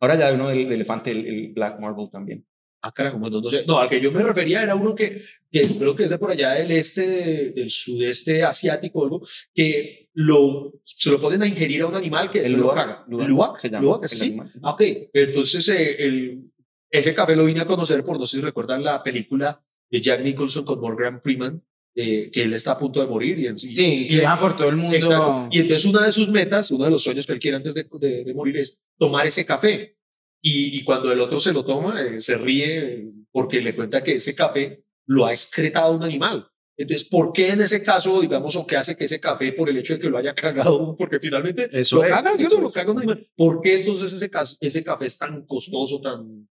[0.00, 2.44] Ahora ya hay uno del, del elefante, el, el Black Marble también.
[2.82, 3.64] Ah, carajo, bueno, no sé.
[3.66, 6.30] No, al que yo me refería era uno que, que creo que es de por
[6.30, 9.22] allá del este, de- del sudeste asiático, algo,
[9.54, 13.04] que lo, se lo ponen a ingerir a un animal que El después lo caga.
[13.08, 13.58] ¿Luwak?
[13.58, 14.02] se llama, ¿Luwak?
[14.04, 14.36] el ¿Sí?
[14.62, 14.82] Ah, ok.
[15.12, 16.44] Entonces, eh, el,
[16.90, 20.22] ese café lo vine a conocer por, no sé si recuerdan la película de Jack
[20.22, 21.62] Nicholson con Morgan Freeman,
[21.94, 23.38] eh, que él está a punto de morir.
[23.40, 24.96] Y, y- Sí, y- viaja por todo el mundo.
[24.96, 25.48] Exacto.
[25.50, 27.86] Y entonces una de sus metas, uno de los sueños que él quiere antes de,
[28.00, 29.96] de- de morir es tomar ese café.
[30.42, 34.14] Y, y cuando el otro se lo toma, eh, se ríe porque le cuenta que
[34.14, 36.46] ese café lo ha excretado un animal.
[36.76, 39.76] Entonces, ¿por qué en ese caso, digamos, o qué hace que ese café, por el
[39.76, 42.54] hecho de que lo haya cagado, porque finalmente Eso lo es, caga, ¿cierto?
[42.54, 42.74] eso Lo es.
[42.74, 43.30] caga un animal.
[43.36, 46.48] ¿Por qué entonces ese, ese café es tan costoso, tan...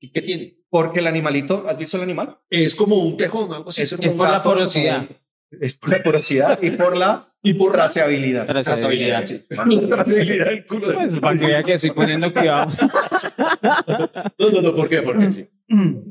[0.00, 0.56] ¿y ¿Qué tiene?
[0.70, 2.38] Porque el animalito, ¿has visto el animal?
[2.48, 3.82] Es como un tejón, algo así.
[3.82, 5.08] Es un por la como porosidad.
[5.60, 8.44] Es por la porosidad y por la y por traceabilidad.
[8.46, 9.24] Trazabilidad.
[9.88, 10.88] trazabilidad del culo.
[10.88, 12.72] de- Pues, para que vea que estoy poniendo cuidado.
[14.38, 15.02] No, no, no, ¿por qué?
[15.02, 15.48] Porque sí.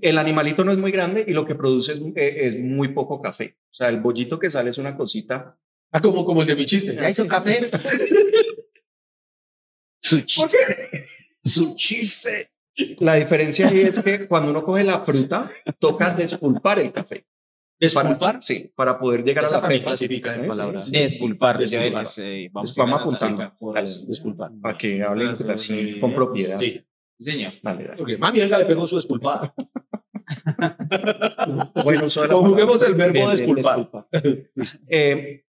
[0.02, 3.21] El animalito no es muy grande y lo que produce es, eh, es muy poco
[3.21, 3.58] café.
[3.71, 5.58] O sea, el bollito que sale es una cosita.
[5.91, 6.95] Ah, como, como el de mi chiste.
[6.95, 7.69] ¿Ya hizo café?
[10.02, 11.06] Su chiste.
[11.43, 12.52] Su chiste.
[13.00, 15.48] La diferencia ahí es que cuando uno coge la fruta,
[15.80, 17.26] toca despulpar el café.
[17.79, 18.17] ¿Despulpar?
[18.19, 19.85] Para, sí, para poder llegar Esa a la pepa.
[19.88, 20.89] clasifica en palabras.
[20.91, 21.59] Despulpar.
[21.61, 23.53] Eh, vamos, vamos apuntando.
[23.59, 23.75] por-.
[23.83, 24.51] Despulpar.
[24.61, 26.57] Para que hablen así con propiedad.
[26.57, 26.81] Sí.
[27.19, 27.53] Señor.
[27.61, 27.97] Dale, dale.
[27.97, 29.53] Porque mami, venga, le pegó su despulpada.
[31.83, 33.89] Bueno, Conjuguemos el verbo despulpar.
[34.89, 35.43] Eh,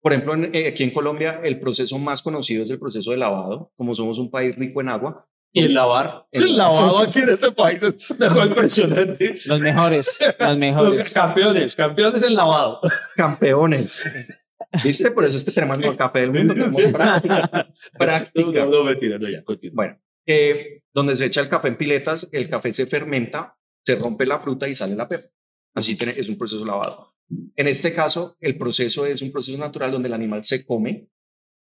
[0.00, 3.18] por ejemplo, en- eh, aquí en Colombia, el proceso más conocido es el proceso de
[3.18, 3.72] lavado.
[3.76, 6.26] Como somos un país rico en agua, Y el lavar.
[6.30, 9.38] El El lavado aquí en este país es cosa impresionante.
[9.44, 10.18] Los mejores.
[10.38, 11.12] Los mejores.
[11.12, 12.80] Campeones, campeones en lavado.
[13.16, 14.08] campeones.
[14.84, 15.10] ¿Viste?
[15.10, 16.54] Por eso es que tenemos el café del mundo.
[16.54, 17.68] tenemos práctica.
[17.98, 18.64] práctica.
[18.64, 19.74] No, no, mentira, no, ya, continúa.
[19.74, 24.24] Bueno, eh, donde se echa el café en piletas, el café se fermenta, se rompe
[24.24, 25.28] la fruta y sale la pepa.
[25.74, 27.14] Así tiene, es un proceso lavado.
[27.56, 31.08] En este caso, el proceso es un proceso natural donde el animal se come,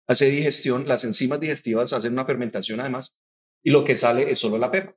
[0.08, 3.14] hace digestión, las enzimas digestivas hacen una fermentación además,
[3.64, 4.96] y lo que sale es solo la pepa.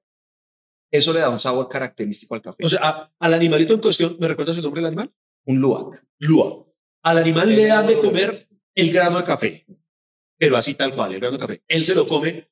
[0.90, 2.64] Eso le da un sabor característico al café.
[2.64, 5.12] O sea, a- al animalito en cuestión, ¿me recuerdas el nombre del animal?
[5.48, 6.04] un luwak.
[6.18, 6.66] Lua.
[7.02, 9.64] Al animal le dan de comer el grano de café,
[10.36, 11.62] pero así tal cual, el grano de café.
[11.68, 12.48] Él se lo come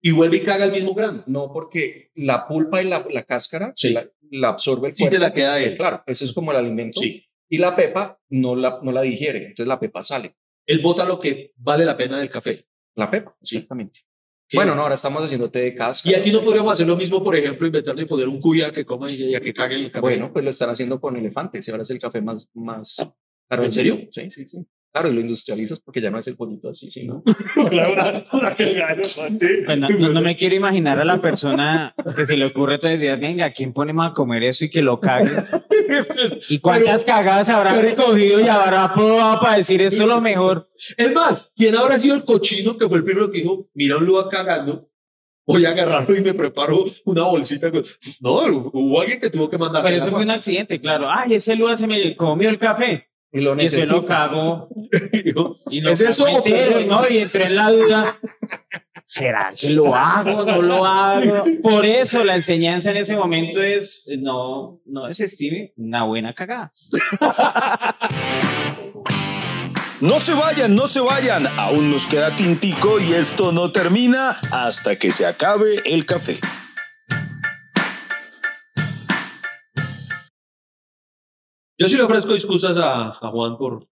[0.00, 1.24] y vuelve y caga el mismo grano.
[1.26, 3.90] No, porque la pulpa y la, la cáscara Sí.
[3.92, 5.12] la, la absorbe el Sí cuerpo.
[5.14, 5.76] se la queda él.
[5.76, 7.00] Claro, ese es como el alimento.
[7.00, 7.24] Sí.
[7.48, 10.36] Y la pepa no la, no la digiere, entonces la pepa sale.
[10.66, 12.64] Él bota lo que vale la pena del café.
[12.94, 14.00] La pepa, exactamente.
[14.52, 16.16] Bueno, no, ahora estamos haciendo té de cáscara.
[16.16, 18.84] Y aquí no podríamos hacer lo mismo, por ejemplo, inventarle y poner un cuya que
[18.84, 20.00] coma y, a que cague el café.
[20.00, 21.66] Bueno, pues lo están haciendo con elefantes.
[21.66, 22.96] y ahora es el café más, más
[23.48, 23.64] caro.
[23.64, 23.98] ¿En serio?
[24.10, 24.58] Sí, sí, sí.
[24.92, 27.22] Claro, y lo industrializas porque ya no es el pollito así, sino.
[29.64, 32.92] Pues no, no- no me quiero imaginar a la persona que se le ocurre todos
[32.94, 35.30] los días, venga, ¿quién ponemos a comer eso y que lo cague?
[36.48, 40.68] ¿Y cuántas cagadas habrá recogido y habrá probado para decir eso es lo mejor?
[40.96, 44.06] Es más, ¿quién habrá sido el cochino que fue el primero que dijo, mira un
[44.06, 44.88] lugar cagando,
[45.46, 47.70] voy a agarrarlo y me preparo una bolsita?
[47.70, 47.84] con-".
[48.20, 48.34] No,
[48.72, 49.82] hubo alguien que tuvo que mandar.
[49.82, 51.06] Pero eso fue un accidente, claro.
[51.10, 53.06] Ay, ese lugar se me comió el café.
[53.32, 54.68] Y lo Y después lo cago.
[55.70, 56.80] Y lo ¿Es eso entero?
[56.86, 57.08] ¿no?
[57.08, 58.18] Y entré en la duda.
[59.04, 60.44] ¿Será que lo hago?
[60.44, 61.44] ¿No lo hago?
[61.62, 66.72] Por eso la enseñanza en ese momento es no, no desestime una buena cagada.
[70.00, 71.46] No se vayan, no se vayan.
[71.58, 76.38] Aún nos queda tintico y esto no termina hasta que se acabe el café.
[81.80, 83.86] Yo sí le ofrezco excusas a, a Juan por...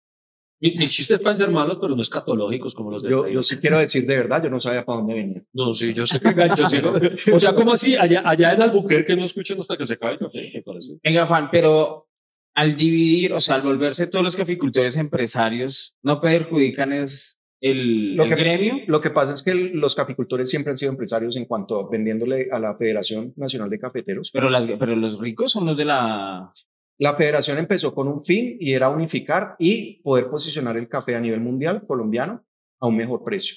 [0.61, 3.59] Mi- Mis chistes pueden ser malos, pero no escatológicos como los de Yo, yo sí
[3.59, 5.43] quiero decir de verdad, yo no sabía para dónde venía.
[5.53, 6.69] No, sí, yo sé que gancho.
[6.69, 6.95] sí, ¿no?
[7.35, 7.97] O sea, ¿cómo así?
[7.97, 10.99] Allá, allá en Albuquerque no escuchan hasta que se acabe el café, me parece.
[11.03, 12.09] Venga, Juan, pero
[12.57, 18.23] al dividir, o sea, al volverse todos los caficultores empresarios, ¿no perjudican es el, Lo
[18.25, 18.77] el que- gremio?
[18.87, 21.91] Lo que pasa es que el- los caficultores siempre han sido empresarios en cuanto a
[21.91, 24.31] vendiéndole a la Federación Nacional de Cafeteros.
[24.33, 26.53] Pero, las, pero los ricos son los de la...
[26.99, 31.21] La federación empezó con un fin y era unificar y poder posicionar el café a
[31.21, 32.45] nivel mundial colombiano
[32.81, 33.57] a un mejor precio.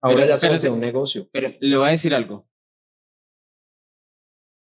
[0.00, 1.28] Ahora Pero- ya se hace un negocio.
[1.32, 2.48] Pero le voy a decir algo.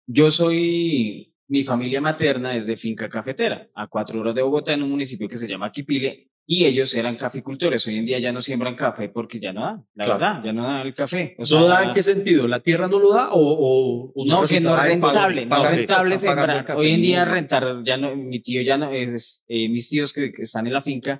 [0.07, 4.83] Yo soy, mi familia materna es de finca cafetera, a cuatro horas de Bogotá, en
[4.83, 7.85] un municipio que se llama Quipile, y ellos eran caficultores.
[7.85, 10.19] Hoy en día ya no siembran café porque ya no da, la Claro.
[10.19, 11.35] verdad, ya no da el café.
[11.37, 12.47] O ¿No sea, da en qué sentido?
[12.47, 16.17] ¿La tierra no lo da o, o, No, que no es rentable, no es rentable
[16.17, 16.71] sembrar.
[16.75, 20.31] Hoy en día rentar, ya no, mi tío ya no, es, eh, mis tíos que,
[20.31, 21.19] que están en la finca,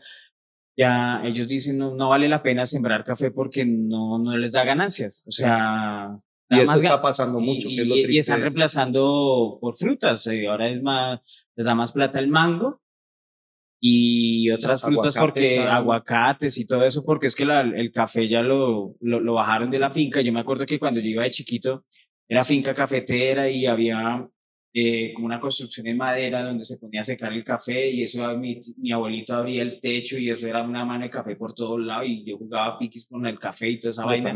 [0.76, 4.64] ya ellos dicen no, no vale la pena sembrar café porque no, no les da
[4.64, 5.24] ganancias.
[5.28, 6.10] O sea,
[6.50, 9.76] Y esto más está pasando mucho, y, que es lo y- y están reemplazando por
[9.76, 10.26] frutas.
[10.26, 11.20] eh, ahora es más,
[11.56, 12.82] les da más plata el mango
[13.82, 17.92] y otras frutas Aguacate porque está- aguacates y todo eso, porque es que la- el
[17.92, 20.22] café ya lo, lo, lo bajaron de la finca.
[20.22, 21.86] Yo me acuerdo que cuando yo iba de chiquito
[22.28, 24.28] era finca cafetera y había
[24.74, 28.38] eh, como una construcción en madera donde se ponía a secar el café y eso
[28.38, 31.80] mi, mi abuelito abría el techo y eso era una mano de café por todos
[31.80, 34.32] lados y yo jugaba piquis con el café y toda esa vaina.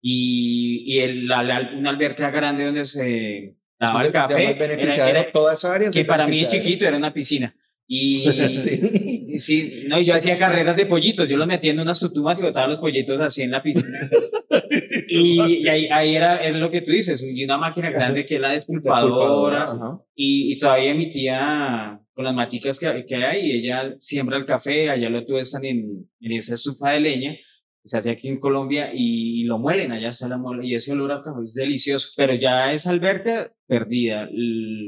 [0.00, 4.34] Y, y el, la, una alberca grande donde se daba el café.
[4.82, 7.54] Era, era, toda esa área que para mí es chiquito, era una piscina.
[7.88, 9.38] Y sí.
[9.38, 9.84] sí.
[9.88, 12.80] no, yo hacía carreras de pollitos, yo los metía en unas tutumas y botaba los
[12.80, 14.10] pollitos así en la piscina.
[15.08, 18.40] y, ahí, ahí era, era, lo que tú dices, y una máquina grande que es
[18.40, 19.64] la despulpadora.
[20.16, 24.88] Y, y, todavía mi tía, con las maticas que, que hay, ella siembra el café,
[24.88, 27.36] allá lo tuestan en, en esa estufa de leña
[27.84, 31.12] se hace aquí en Colombia y, lo muelen, allá está la muela y ese olor
[31.12, 34.26] a café es delicioso, pero ya es alberca perdida,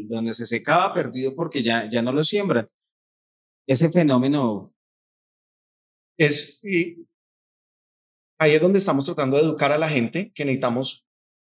[0.09, 2.69] donde se secaba perdido porque ya, ya no lo siembran
[3.67, 4.73] ese fenómeno
[6.19, 7.07] es, y
[8.39, 11.07] ahí es donde estamos tratando de educar a la gente que necesitamos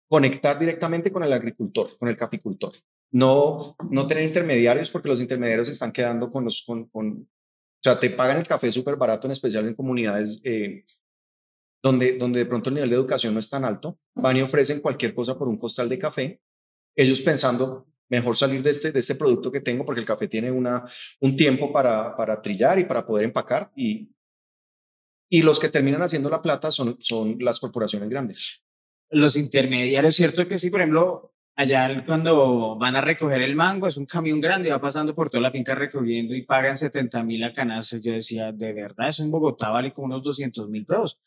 [0.08, 2.72] conectar directamente con el agricultor, con el caficultor.
[3.12, 7.28] No, no tener intermediarios porque los intermediarios se están quedando con los, con, con
[7.76, 10.84] o sea, te pagan el café súper barato, en especial en comunidades eh,
[11.82, 13.98] donde, donde de pronto el nivel de educación no es tan alto.
[14.14, 16.40] Van y ofrecen cualquier cosa por un costal de café.
[16.96, 20.50] Ellos pensando, mejor salir de este, de este producto que tengo porque el café tiene
[20.50, 20.84] una,
[21.20, 24.08] un tiempo para, para trillar y para poder empacar y,
[25.28, 28.62] y los que terminan haciendo la plata son, son las corporaciones grandes.
[29.10, 33.96] Los intermediarios, cierto que sí, por ejemplo, allá cuando van a recoger el mango, es
[33.96, 37.52] un camión grande, va pasando por toda la finca recogiendo y pagan 70 mil a
[37.52, 38.02] canastas.
[38.02, 41.18] Yo decía, de verdad, eso en Bogotá vale como unos 200 mil pesos.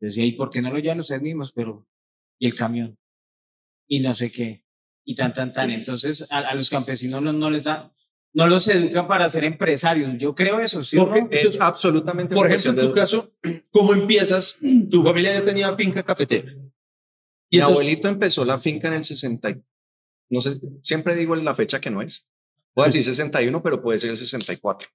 [0.00, 1.52] Decía, ¿y por qué no lo llevan ustedes mismos?
[1.52, 1.86] Pero,
[2.38, 2.96] ¿y el camión?
[3.86, 4.64] Y no sé qué
[5.10, 5.72] y tan, tan, tan.
[5.72, 7.92] Entonces, a, los campesinos no, no, les da,
[8.32, 10.16] no los educan para ser empresarios.
[10.18, 10.96] Yo creo eso, ¿sí?
[10.96, 12.32] Porque es absolutamente.
[12.32, 13.32] Por ejemplo, en tu caso,
[13.72, 14.56] ¿cómo empiezas?
[14.88, 16.52] Tu familia ya tenía finca cafetera.
[17.48, 19.58] Y Mi abuelito empezó la finca en el 60.
[20.28, 22.28] No sé, siempre digo la fecha que no es.
[22.72, 24.88] Puedo decir 61, pero puede ser el 64.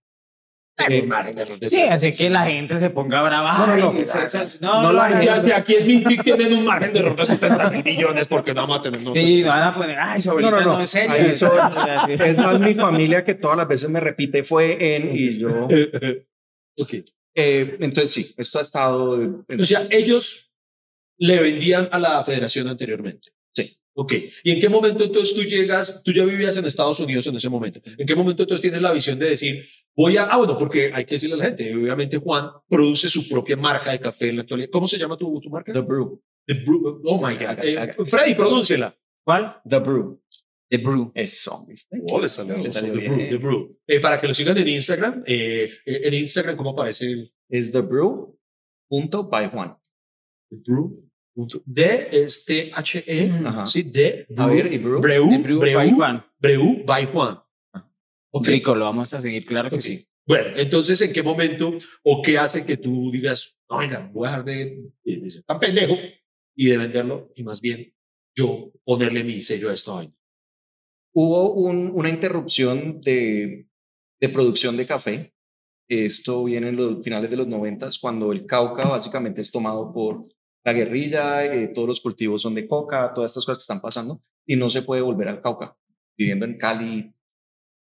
[1.68, 3.58] Sí, así que la gente se ponga brava.
[3.60, 4.92] No, no, no.
[4.92, 8.28] no, no, si, aquí en Mintic tienen un margen de error de 70 mil millones,
[8.28, 9.00] porque no vamos a tener.
[9.14, 11.16] Sí, no van a poner, ay, sobre no, no, no, en serio.
[12.10, 15.68] es más mi familia que todas las veces me repite fue en y yo.
[16.78, 16.94] ok.
[17.38, 19.44] Eh, entonces, sí, esto ha estado.
[19.60, 20.52] O sea, ellos
[21.18, 23.35] le vendían a la federación anteriormente.
[23.98, 27.36] Ok, ¿y en qué momento entonces tú llegas, tú ya vivías en Estados Unidos en
[27.36, 27.80] ese momento?
[27.98, 31.06] ¿En qué momento entonces tienes la visión de decir, voy a, ah, bueno, porque hay
[31.06, 34.42] que decirle a la gente, obviamente Juan produce su propia marca de café en la
[34.42, 34.70] actualidad.
[34.70, 35.72] ¿Cómo se llama tu, tu marca?
[35.72, 36.22] The Brew.
[36.46, 37.64] The Brew, oh my God.
[37.64, 38.94] Eh, Freddy, pronúnciela.
[39.24, 39.62] ¿Cuál?
[39.68, 40.22] The Brew.
[40.70, 41.12] The Brew.
[41.16, 41.66] Eso.
[42.10, 43.30] Oh, le salió, The Brew.
[43.30, 43.80] The Brew.
[43.88, 47.32] Eh, para que lo sigan en Instagram, eh, en Instagram, ¿cómo aparece?
[47.48, 48.38] Es The Brew.
[48.90, 49.78] Punto by Juan.
[50.50, 51.05] The Brew
[51.36, 53.32] D es T-H-E,
[53.66, 56.26] sí, D, a ver, y Breu, Breu, Breu, Breu, by Juan.
[56.40, 57.40] Breu by Juan.
[58.32, 58.56] Okay.
[58.56, 60.08] Rico, lo vamos a seguir, claro que sí.
[60.28, 61.72] Bueno, entonces, ¿en qué momento
[62.04, 65.60] o qué hace que tú digas, no, venga, voy a dejar de, de, ser tan
[65.60, 65.96] pendejo
[66.56, 67.94] y de venderlo y más bien
[68.36, 70.14] yo ponerle mi sello a esto hoy?
[71.14, 73.68] Hubo un, una interrupción de,
[74.20, 75.34] de producción de café.
[75.88, 80.24] Esto viene en los finales de los noventas, cuando el Cauca básicamente es tomado por
[80.66, 84.22] la guerrilla, eh, todos los cultivos son de coca, todas estas cosas que están pasando,
[84.46, 85.78] y no se puede volver al Cauca,
[86.18, 87.14] viviendo en Cali.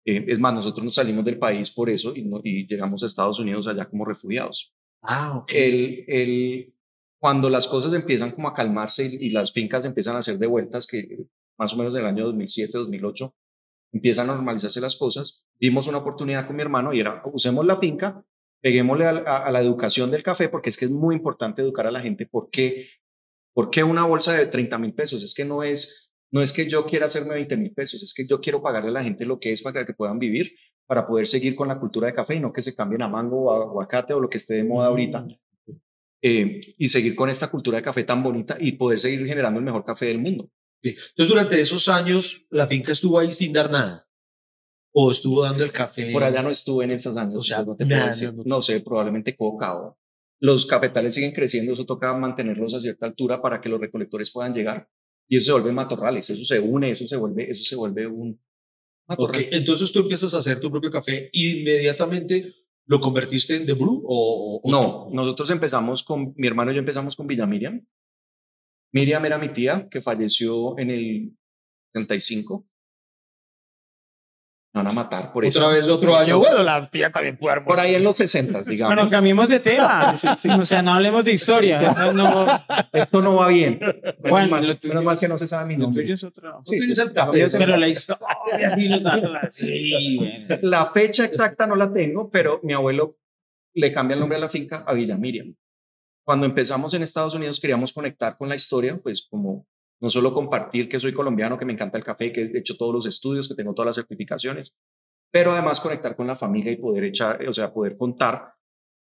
[0.07, 3.39] Eh, es más, nosotros nos salimos del país por eso y, y llegamos a Estados
[3.39, 4.75] Unidos allá como refugiados.
[5.03, 5.53] Ah, ok.
[5.53, 6.75] El, el,
[7.19, 10.47] cuando las cosas empiezan como a calmarse y, y, las fincas empiezan a hacer de
[10.47, 11.27] vueltas, que
[11.59, 13.35] más o menos del año 2007, 2008,
[13.93, 17.77] empiezan a normalizarse las cosas, dimos una oportunidad con mi hermano y era, usemos la
[17.77, 18.25] finca
[18.61, 22.01] peguémosle a, la educación del café, porque es que es muy importante educar a la
[22.01, 22.27] gente.
[22.27, 22.89] ¿Por qué,
[23.55, 25.23] ¿Por qué una bolsa de 30 mil pesos?
[25.23, 28.27] Es que no es, no es que yo quiera hacerme 20 mil pesos, es que
[28.27, 30.55] yo quiero pagarle a la gente lo que es para que puedan vivir,
[30.87, 33.45] para poder seguir con la cultura de café y no que se cambien a mango
[33.45, 35.23] o a aguacate o lo que esté de moda ahorita.
[35.23, 35.73] Mm.
[36.23, 39.65] Eh, y seguir con esta cultura de café tan bonita y poder seguir generando el
[39.65, 40.51] mejor café del mundo.
[40.83, 44.10] Entonces, durante esos años, la finca estuvo ahí sin dar nada
[44.93, 46.11] o estuvo dando el café.
[46.13, 47.37] Por allá no estuve en esos años.
[47.37, 47.77] O sea, no,
[48.45, 49.99] no, sé, probablemente coca o
[50.41, 54.55] los cafetales siguen creciendo, eso toca mantenerlos a cierta altura para que los recolectores puedan
[54.55, 54.89] llegar
[55.29, 58.41] y eso se vuelve matorrales, eso se une, eso se vuelve, eso se vuelve un
[59.07, 59.47] matorral.
[59.53, 62.55] entonces tú empiezas a hacer tu propio café y inmediatamente
[62.87, 67.15] lo convertiste en The Brew o, no, nosotros empezamos con mi hermano y yo empezamos
[67.15, 67.87] con Villa Miriam.
[68.93, 71.37] Miriam era mi tía que falleció en el
[71.93, 72.67] 75
[74.73, 75.59] van a matar por eso.
[75.59, 76.39] Otra vez otro año.
[76.39, 78.95] Bueno, la tía también puede haber Por ahí en los 60, digamos.
[78.95, 80.15] Bueno, cambiemos de tema.
[80.61, 81.81] O sea, no hablemos de historia.
[82.13, 82.47] No,
[82.93, 83.79] Esto no va bien.
[83.81, 86.03] Menos, Bueno, mal, lo mal que no se sabe mi lo nombre.
[86.03, 86.63] tuyo es otro.
[86.65, 87.15] Sí, Lo sí, es el sí.
[87.15, 90.59] café, Pero Pero la historia, sí, los datos, sí, bueno.
[90.63, 93.17] La fecha exacta no la tengo, pero mi abuelo
[93.75, 95.55] le cambia el nombre a la finca a Villa Miriam.
[96.25, 99.67] Cuando empezamos en Estados Unidos queríamos conectar con la historia, pues como
[100.01, 102.95] no solo compartir que soy colombiano, que me encanta el café, que he hecho todos
[102.95, 104.75] los estudios, que tengo todas las certificaciones,
[105.31, 108.55] pero además conectar con la familia y poder echar, o sea, poder contar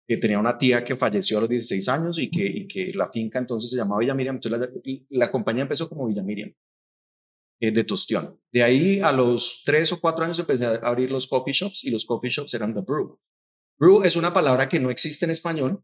[0.06, 3.70] que tenía una tía que falleció a los 16 años y que, la finca entonces
[3.70, 6.52] se llamaba Villa Miriam, entonces la, compañía empezó como Villa Miriam
[7.60, 8.38] eh, de Tostión.
[8.52, 11.90] De ahí a los tres o cuatro años empecé a abrir los coffee shops y
[11.90, 13.20] los coffee shops eran The Brew.
[13.78, 15.82] Brew es una palabra que no existe en español,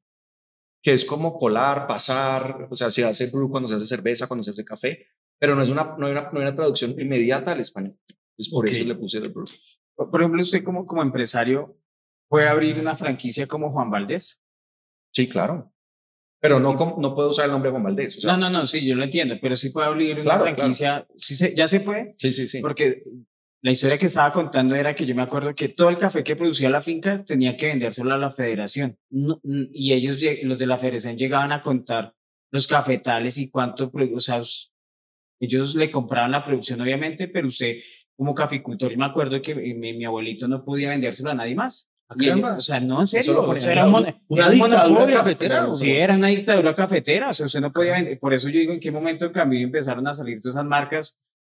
[0.87, 4.44] que es como colar, pasar, o sea, se hace brew cuando se hace cerveza, cuando
[4.44, 7.51] se hace café, pero no es una, no hay una, no hay una traducción inmediata
[7.51, 7.96] al español.
[8.09, 8.72] Entonces, por Ok.
[8.72, 9.46] eso le puse The Brew.
[9.96, 11.77] Por ejemplo, usted como, como empresario
[12.29, 14.40] puede abrir una franquicia como Juan Valdés.
[15.12, 15.72] Sí, claro.
[16.40, 18.18] Pero no, no puedo usar el nombre Juan Valdés.
[18.18, 20.42] O sea, No, no, no, sí, yo lo entiendo, pero sí puede abrir una Claro,
[20.44, 20.57] claro.
[20.57, 21.05] franquicia.
[21.16, 22.14] Sí se- ¿Ya se puede?
[22.16, 22.61] Sí, sí, sí.
[22.61, 23.03] Porque
[23.62, 26.37] la historia que estaba contando era que yo me acuerdo que todo el café que
[26.37, 28.97] producía la finca tenía que vendérselo a la federación.
[29.11, 32.14] No- y ellos, los de la federación, llegaban a contar
[32.53, 34.40] los cafetales y cuánto, o sea,
[35.40, 37.77] ellos le compraban la producción, obviamente, pero usted,
[38.16, 41.88] como caficultor, yo me acuerdo que mi, mi abuelito no podía vendérselo a nadie más.
[42.21, 43.33] Él- o sea, no, en Eso serio.
[43.35, 46.14] lo o ponían sea, en era un una era un dictadura cafetera, ¿o Sí, era
[46.14, 47.31] una dictadura cafetera.
[47.31, 48.19] O sea, usted no podía vender.
[48.21, 51.16] Por eso yo digo, ¿en qué momento cambió y empezaron a salir todas esas marcas?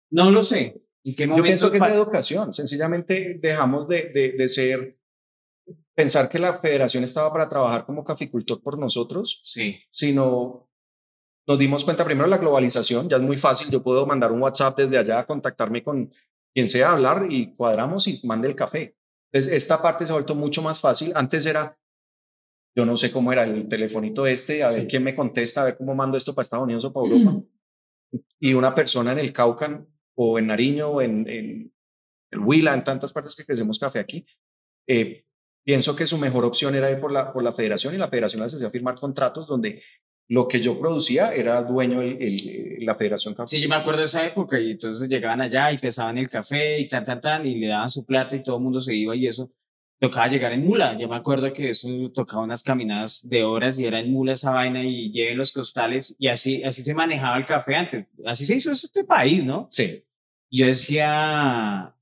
[0.10, 0.82] No lo sé.
[1.10, 2.54] ¿En qué Yo pienso que es de educación.
[2.54, 4.98] Sencillamente dejamos de, de, de ser,
[5.96, 9.78] pensar que la federación estaba para trabajar como caficultor por nosotros, Sí.
[9.90, 10.70] sino
[11.48, 13.08] nos dimos cuenta primero de la globalización.
[13.08, 13.70] Ya es muy fácil.
[13.70, 16.12] Yo puedo mandar un WhatsApp desde allá, contactarme con
[16.54, 18.98] quien sea, hablar y cuadramos y mande el café.
[19.32, 21.14] Entonces, esta parte se ha vuelto mucho más fácil.
[21.16, 21.78] Antes era,
[22.76, 24.88] yo no sé cómo era el telefonito este, a ver Sí.
[24.88, 27.42] quién me contesta, a ver cómo mando esto para Estados Unidos o para Europa.
[28.40, 29.86] Y una persona en el Cauca
[30.18, 31.72] o en Nariño o en, en
[32.32, 34.26] el Huila, en tantas partes que crecemos café aquí,
[34.88, 35.24] eh,
[35.64, 38.42] pienso que su mejor opción era ir por la, por la federación y la federación
[38.44, 39.82] les hacía firmar contratos donde
[40.30, 43.48] lo que yo producía era dueño el, el- la federación café.
[43.48, 46.80] Sí, yo me acuerdo de esa época y entonces llegaban allá y pesaban el café
[46.80, 49.16] y tan, tan, tan, y le daban su plata y todo el mundo se iba
[49.16, 49.52] y eso
[50.00, 50.98] tocaba llegar en mula.
[51.00, 54.52] Yo me acuerdo que eso tocaba unas caminadas de horas y era en mula esa
[54.52, 58.06] vaina y lleven los costales y así, así se manejaba el café antes.
[58.26, 59.68] Así se hizo este país, ¿no?
[59.72, 60.04] Sí.
[60.50, 61.94] Y yo decía,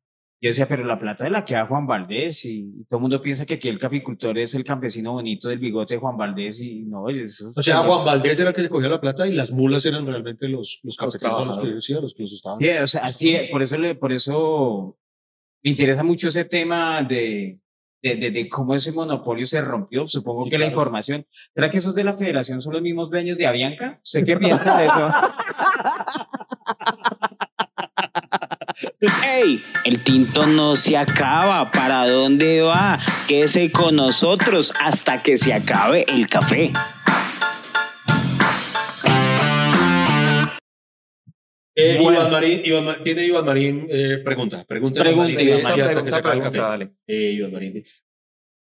[0.41, 3.21] yo decía, pero la plata de la que da Juan Valdés y, todo el mundo
[3.21, 6.84] piensa que aquí el caficultor es el campesino bonito del bigote de Juan Valdés y
[6.84, 9.51] no, eso O sea, Juan Valdés era el que se cogía la plata y las
[9.51, 12.60] mulas eran realmente los, los son los que decía, los que los estaban.
[12.60, 14.97] Sí, o sea, así, por eso, por eso
[15.63, 17.60] me interesa mucho ese tema de,
[18.03, 20.05] de, de, de cómo ese monopolio se rompió.
[20.05, 20.73] Supongo Sí, que la claro.
[20.73, 21.25] información.
[21.55, 23.99] ¿Será que esos de la federación son los mismos dueños de Avianca?
[24.03, 25.10] ¿Usted qué piensa de eso?
[29.25, 29.61] ¡Ey!
[29.85, 31.71] El tinto no se acaba.
[31.71, 32.99] ¿Para dónde va?
[33.27, 36.71] Quédese con nosotros hasta que se acabe el café.
[41.77, 42.19] Eh, Bueno.
[42.19, 45.83] Iván Marín, Iván tiene Iván Marín eh, pregunta, pregunta, Iván Pregunta, Marín, Iván Marín.
[45.85, 46.57] hasta que se acabe el café.
[46.57, 46.91] dale.
[47.05, 47.83] Eh, Iván Marín.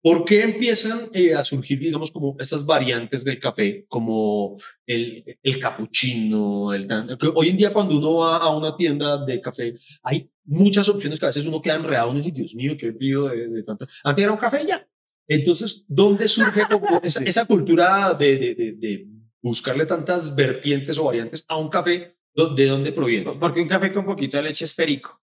[0.00, 4.56] ¿Por qué empiezan eh, a surgir, digamos, como estas variantes del café, como
[4.86, 9.40] el, el capuchino, el que hoy en día cuando uno va a una tienda de
[9.40, 12.92] café, hay muchas opciones que a veces uno queda enredado, uno dice, Dios mío, qué
[12.92, 13.86] pido de, de tanta...
[14.04, 14.88] Antes era un café y ya.
[15.26, 16.62] Entonces, ¿dónde surge
[17.02, 19.06] esa, esa cultura de, de, de, de
[19.42, 22.16] buscarle tantas vertientes o variantes a un café?
[22.34, 23.32] ¿Do- ¿De dónde proviene?
[23.38, 25.20] Porque un café con poquito de leche es perico.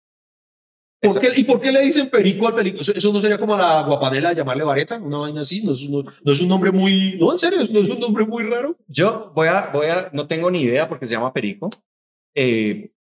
[1.01, 2.81] ¿Por qué- ¿Y por qué le dicen perico al perico?
[2.81, 4.97] ¿Eso, no sería como a la guapanela llamarle vareta?
[4.99, 5.63] Una vaina así.
[5.63, 7.17] ¿No es, no, no es un nombre muy.
[7.21, 8.77] No, en serio, no es un nombre muy raro.
[8.89, 11.71] Yo voy a, voy a, no tengo ni idea porque se llama perico.
[12.35, 12.91] Eh,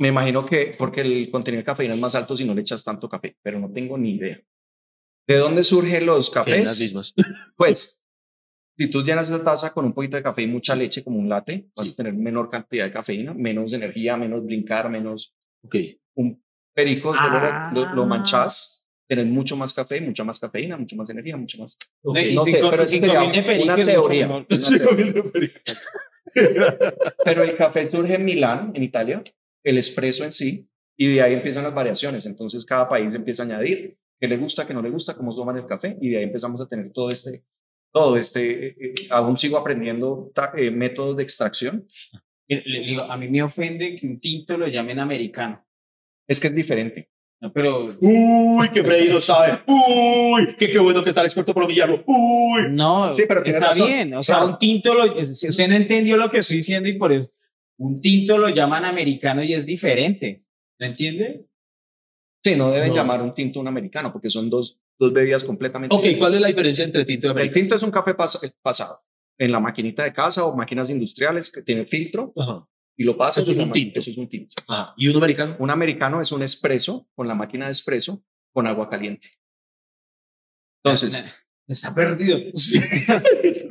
[0.00, 2.82] me imagino que porque el contenido de cafeína es más alto si no le echas
[2.84, 4.40] tanto café, pero no tengo ni idea.
[5.26, 6.80] ¿De dónde surgen los En las cafés?
[6.80, 7.14] mismas.
[7.56, 7.98] Pues,
[8.76, 11.28] si tú llenas esa taza con un poquito de café y mucha leche, como un
[11.28, 15.32] latte, vas a tener menor cantidad de cafeína, menos energía, menos brincar, menos
[15.62, 15.76] Ok.
[16.16, 16.42] un
[16.74, 17.70] perico, Ah.
[17.72, 21.76] lo, lo manchas, tienes mucho más café, mucha más cafeína, mucho más energía, mucho más.
[22.02, 22.18] Ok.
[22.18, 24.26] y no sé, cinco, pero y eso cinco sería mil de perico una teoría.
[24.28, 25.12] Una teoría.
[25.12, 25.60] de perico.
[27.24, 29.22] Pero el café surge en Milán, en Italia,
[29.62, 32.26] el espresso en sí, y de ahí empiezan las variaciones.
[32.26, 35.56] Entonces cada país empieza a añadir qué le gusta, qué no le gusta, cómo toman
[35.58, 37.44] el café, y de ahí empezamos a tener todo este,
[37.92, 41.86] todo este, eh, eh, aún sigo aprendiendo eh, métodos de extracción.
[42.48, 45.63] Le- le digo, a mí me ofende que un tinto lo llamen americano.
[46.28, 47.10] Es que es diferente.
[47.40, 49.58] No, Pero Uy, que Freddy no sabe.
[49.66, 52.02] Uy, que qué bueno que está el experto colombiano.
[52.06, 52.62] Uy.
[52.70, 53.86] no, Sí, pero está razón.
[53.86, 54.14] bien.
[54.14, 54.52] O sea, Claro.
[54.52, 57.30] un tinto, lo, usted no entendió lo que estoy diciendo y por eso
[57.76, 60.44] un tinto lo llaman americano y es diferente.
[60.78, 61.44] ¿No entiende?
[62.42, 62.94] Sí, no deben No.
[62.94, 66.20] llamar un tinto un americano porque son dos, dos bebidas completamente Ok, diferentes.
[66.20, 67.54] ¿cuál es la diferencia entre tinto y El americano?
[67.60, 69.02] tinto es un café pas- eh, pasado
[69.38, 72.66] en la maquinita de casa o máquinas industriales que tiene filtro Ajá.
[72.96, 73.42] Y lo pasas.
[73.42, 73.98] Eso es un tinto.
[74.00, 74.54] Eso es un tinto.
[74.68, 74.94] Ajá.
[74.96, 75.56] ¿Y un americano?
[75.58, 78.22] Un americano es un espresso con la máquina de espresso
[78.52, 79.28] con agua caliente.
[80.84, 81.32] Entonces, na-
[81.66, 82.38] está perdido.
[82.54, 82.78] Sí.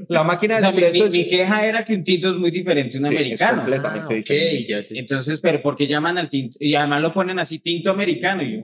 [0.10, 2.30] la máquina O de sea, mi, espresso mi- es, mi queja era que un tinto
[2.32, 3.58] es muy diferente a un Sí, es americano.
[3.62, 4.68] completamente Ah, ok, diferente.
[4.68, 6.58] ya te- Entonces, pero ¿por qué llaman al tinto?
[6.60, 8.44] Y además lo ponen así, tinto americano.
[8.44, 8.64] Y yo,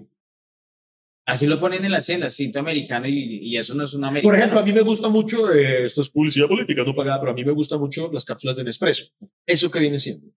[1.26, 4.30] así lo ponen en las tiendas, tinto americano, y, y eso no es un americano.
[4.32, 7.32] Por ejemplo, a mí me gusta mucho, eh, esto es publicidad política no pagada, pero
[7.32, 9.06] a mí me gustan mucho las cápsulas de Nespresso.
[9.46, 10.28] ¿Eso qué viene siendo?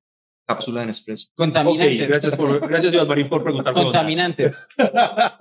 [0.47, 1.29] Cápsula de Nespresso.
[1.35, 2.09] Contaminantes.
[2.09, 3.73] gracias, por, gracias, Iván Marín, por preguntar.
[3.75, 4.67] contaminantes.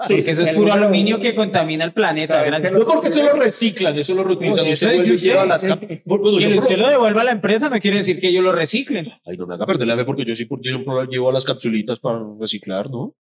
[0.08, 2.44] Sí, porque eso es puro aluminio que contamina el planeta.
[2.72, 4.66] No porque eso lo reciclan, eso lo reutilizan.
[4.66, 5.46] Eso Usted es y usted.
[5.48, 9.12] las Que usted lo devuelva a la empresa no quiere decir que ellos lo reciclen.
[9.26, 10.80] Ay, no me haga perder la fe porque yo sí por- yo
[11.10, 13.16] llevo las capsulitas para reciclar, ¿no?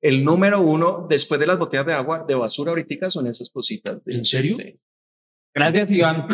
[0.00, 4.04] El número uno, después de las botellas de agua de basura ahorita, son esas cositas.
[4.04, 4.56] de- ¿En serio?
[4.58, 4.78] Sí.
[5.54, 6.26] Gracias, Iván,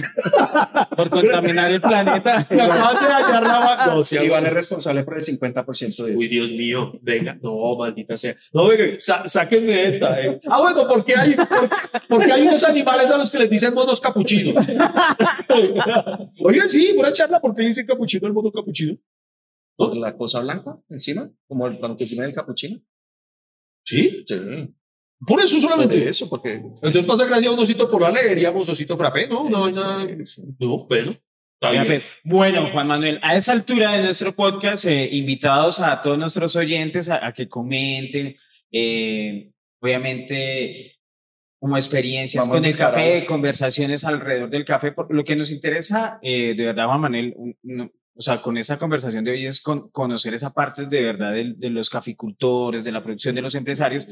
[0.96, 2.46] por contaminar el planeta.
[2.50, 5.86] Me acabas de dañar la ma- No, sí, Iván es responsable por el 50% de
[5.86, 6.04] eso.
[6.18, 8.36] Uy, Dios mío, venga, no, maldita sea.
[8.52, 10.20] No, venga, sa- sáquenme esta.
[10.20, 10.40] eh.
[10.48, 11.68] Ah, bueno, porque hay, porque,
[12.08, 14.64] porque hay unos animales a los que les dicen monos capuchinos.
[16.44, 18.96] Oigan, sí, buena charla, ¿por qué dicen capuchino al mono capuchino?
[19.76, 22.80] Por la cosa blanca encima, como el encima del capuchino.
[23.84, 24.74] Sí, Sí.
[25.26, 26.08] Por eso Por solamente.
[26.08, 29.42] eso, porque Entonces pasa gracias a un osito polar, le diríamos osito frappé, ¿no?
[29.42, 30.06] Una vaina.
[31.60, 31.86] No, bien.
[31.86, 36.54] pues, Bueno, Juan Manuel, a esa altura de nuestro podcast, eh, invitados a todos nuestros
[36.54, 38.36] oyentes a, a que comenten,
[38.70, 39.50] eh,
[39.80, 40.94] obviamente,
[41.60, 44.92] como experiencias Vamos con el café, conversaciones alrededor del café.
[44.92, 48.56] Por, lo que nos interesa, eh, de verdad, Juan Manuel, un- no- o sea, con
[48.56, 52.84] esta conversación de hoy es con- conocer esa parte de verdad del- de, los caficultores,
[52.84, 54.06] de la producción de los empresarios.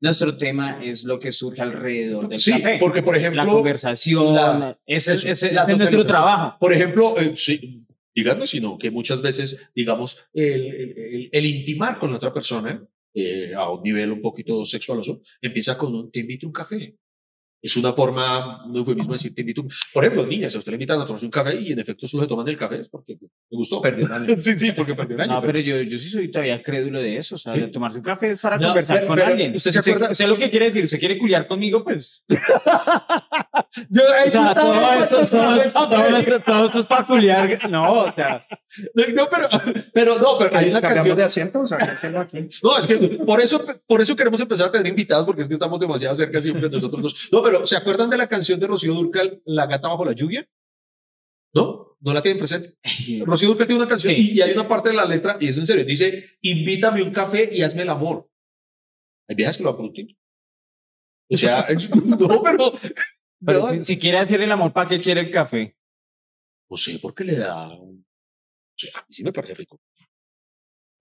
[0.00, 2.76] Nuestro tema es lo que surge alrededor del Sí, café.
[2.78, 6.56] porque por ejemplo, la conversación, la- ese, ese- la es nuestro trabajo.
[6.60, 7.84] Por ejemplo, eh, sí,
[8.14, 12.32] díganme si no, que muchas veces, digamos, el, el- el- el intimar con la otra
[12.32, 12.80] persona
[13.14, 16.94] eh, a un nivel un poquito sexualoso empieza con un te invito a un café.
[17.60, 19.62] Es una forma, un eufemismo de decir te invito.
[19.62, 19.68] un-".
[19.92, 22.22] Por ejemplo, niñas, a usted le invitan a tomarse un café y en efecto solo
[22.22, 23.80] se toman el café es porque me gustó.
[23.82, 24.26] perdió un año.
[24.36, 25.32] Sí, sí, porque perdió un año.
[25.34, 27.34] No, pero yo, yo sí soy todavía crédulo de eso.
[27.34, 27.60] O sea, ¿Sí?
[27.72, 29.54] tomarse un café es para No, conversar pero- con pero alguien.
[29.54, 30.14] ¿usted se acuerda?
[30.14, 30.84] Sé lo que quiere decir.
[30.84, 31.82] ¿Usted quiere culiar conmigo?
[31.82, 32.24] Pues.
[33.90, 36.16] Yo, O sea, todo eso, todo, eso- todo no,
[36.64, 37.68] eso- es para culiar.
[37.70, 38.46] No, o sea.
[39.14, 39.48] no, pero,
[39.92, 42.48] pero no, pero hay una canción de asiento, o sea, ¿qué hacemos aquí?
[42.62, 45.54] No, es que por eso, por eso queremos empezar a tener invitados, porque es que
[45.54, 47.28] estamos demasiado cerca siempre de nosotros dos.
[47.32, 50.48] No, pero ¿se acuerdan de la canción de Rocío Durcal, La gata bajo la lluvia?
[51.54, 51.96] ¿No?
[52.00, 52.76] ¿No la tienen presente?
[53.24, 54.30] Rocío Durcal tiene una canción Sí.
[54.32, 57.10] y, y hay una parte de la letra, y es en serio, dice, invítame un
[57.10, 58.28] café y hazme el amor.
[59.28, 60.14] Hay viejas que lo tinto.
[61.30, 61.66] O sea,
[62.04, 62.72] no, pero...
[63.44, 65.76] Pero no, si, quiere hacer el amor, ¿para qué quiere el café?
[66.70, 67.68] no sé por qué le da...
[67.78, 69.80] un- o sea, a mí sí me parece rico.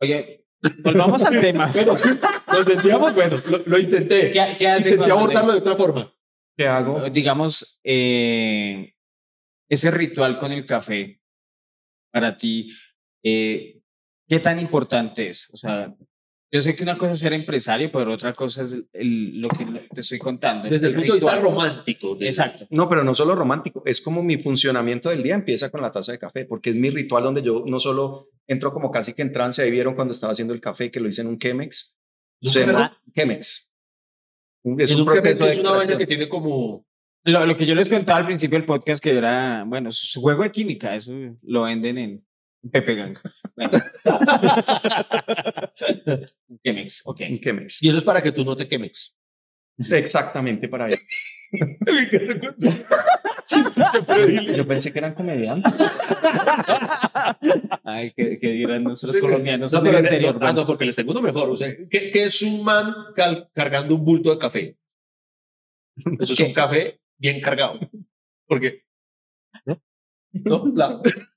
[0.02, 0.46] Oye,
[0.84, 1.72] volvamos al tema.
[1.72, 4.32] Bueno, nos desviamos, bueno, lo, lo intenté.
[4.32, 6.12] ¿Qué, qué Intenté abordarlo de otra forma.
[6.58, 7.10] ¿Qué hago?
[7.10, 8.94] digamos, eh,
[9.70, 11.22] ese ritual con el café,
[12.12, 12.70] para ti,
[13.24, 13.80] eh,
[14.28, 15.50] ¿qué tan importante es?
[15.54, 15.94] O sea,
[16.52, 19.66] yo sé que una cosa es ser empresario, pero otra cosa es el- lo que
[19.94, 20.70] te estoy contando.
[20.70, 21.52] Desde el punto de vista ritual.
[21.54, 22.16] romántico.
[22.16, 22.66] de- Exacto.
[22.70, 26.14] No, pero no solo romántico, es como mi funcionamiento del día empieza con la taza
[26.14, 29.34] de café, porque es mi ritual donde yo no solo entro como casi que en
[29.34, 31.94] trance, ahí vieron cuando estaba haciendo el café que lo hice en un Chemex.
[32.42, 32.66] ¿Un Se
[33.14, 33.67] Chemex?
[34.64, 36.86] Es un proceso de es una vaina que tiene como...
[37.24, 40.22] Lo, lo que yo les contaba al principio del podcast, que era, bueno, su su
[40.22, 42.26] juego de química, eso lo venden en
[42.72, 43.18] Pepe Gang.
[43.56, 43.72] Bueno.
[46.64, 47.22] Chemex, ok.
[47.30, 47.84] Un Chemex.
[47.84, 49.16] Y eso es para que tú no te quemes.
[49.78, 51.04] Exactamente para eso.
[54.56, 55.82] Yo pensé que eran comediantes.
[57.84, 60.40] Ay, que, que dirán nuestros colombianos No, en el pero- exterior.
[60.40, 61.50] no, ah, no, porque les tengo uno mejor.
[61.50, 64.78] O sea, ¿qué, qué es un man cal- cargando un bulto de café?
[66.20, 67.80] Eso es un café bien cargado.
[68.46, 68.84] Porque...
[70.34, 70.72] ¿No?
[70.76, 71.02] La-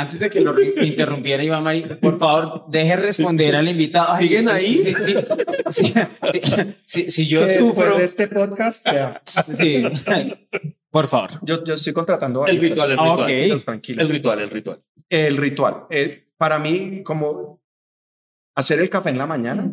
[0.00, 4.12] Antes de que lo interrumpiera Iván Marín, por favor, deje responder al invitado.
[4.12, 4.94] Ay, ¿Siguen ahí?
[5.00, 5.14] Sí,
[5.70, 5.94] sí,
[6.32, 6.42] sí,
[6.84, 9.82] sí, si yo sufro, de este podcast, vea, sí,
[10.90, 11.30] por favor.
[11.42, 12.70] yo, yo estoy contratando El baristas.
[12.70, 13.20] ritual, el Ah, ritual.
[13.22, 13.28] ok.
[13.30, 14.02] Entonces, tranquilo.
[14.02, 14.82] El ritual, el ritual.
[15.08, 15.74] El ritual.
[15.90, 17.60] eh, para mí, como
[18.56, 19.70] hacer el café en la mañana,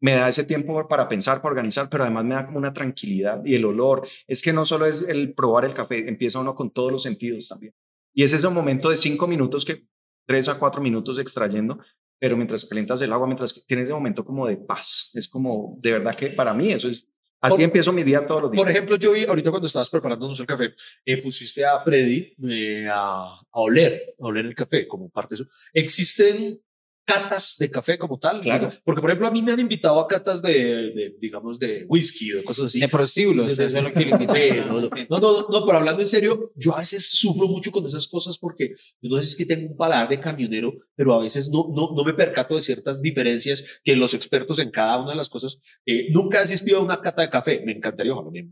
[0.00, 3.42] me da ese tiempo para pensar, para organizar, pero además me da como una tranquilidad
[3.44, 4.06] y el olor.
[4.26, 7.48] Es que no solo es el probar el café, empieza uno con todos los sentidos
[7.48, 7.72] también.
[8.14, 9.84] Y es ese momento de cinco minutos que,
[10.26, 11.78] tres a cuatro minutos extrayendo,
[12.18, 15.10] pero mientras calientas el agua, mientras que tienes ese momento como de paz.
[15.14, 17.06] Es como, de verdad que para mí eso es,
[17.40, 18.62] así Por- empiezo mi día todos los días.
[18.62, 20.72] Por ejemplo, yo vi ahorita cuando estabas preparándonos el café,
[21.04, 25.42] eh, pusiste a Freddy eh, a, a oler, a oler el café como parte de
[25.42, 25.50] eso.
[25.72, 26.58] ¿Existen
[27.04, 28.40] catas de café como tal?
[28.40, 28.70] Claro.
[28.84, 32.32] Porque, por ejemplo, a mí me han invitado a catas de, de, digamos, de whisky
[32.32, 32.80] o de cosas así.
[32.80, 36.52] De prostíbulos, eso es lo que no, no, no, no, no, pero hablando en serio,
[36.56, 39.46] yo a veces sufro mucho con esas cosas porque yo no sé si es que
[39.46, 43.00] tengo un paladar de camionero, pero a veces no, no, no me percato de ciertas
[43.02, 45.58] diferencias que los expertos en cada una de las cosas.
[45.86, 48.48] eh, nunca he asistido a una cata de café, me encantaría, ojalá me,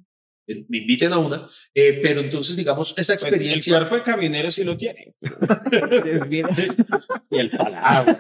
[0.46, 3.76] me inviten a una, eh, pero entonces, digamos, esa Pues, el experiencia.
[3.78, 5.14] cuerpo de camionero sí lo tiene.
[6.04, 6.46] Es bien-
[7.30, 8.16] y el paladar.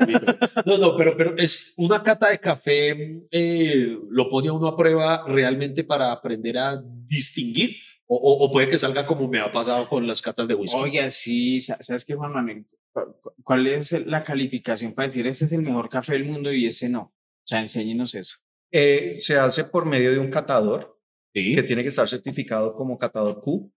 [0.64, 4.76] No, no, pero, pero es una cata de café, eh, lo pone a uno a
[4.76, 7.76] prueba realmente para aprender a distinguir.
[8.06, 10.76] O, o- o puede que salga como me ha pasado con las catas de whisky.
[10.76, 12.66] Oye, sí, sa- ¿sabes qué, Juan Manuel?
[12.92, 16.52] ¿Cu- cu- ¿Cuál es la calificación para decir este es el mejor café del mundo
[16.52, 17.00] y ese no?
[17.00, 18.36] O sea, enséñenos eso.
[18.70, 20.98] Eh, se hace por medio de un catador
[21.34, 21.54] Sí.
[21.54, 23.72] que tiene que estar certificado como catador Q,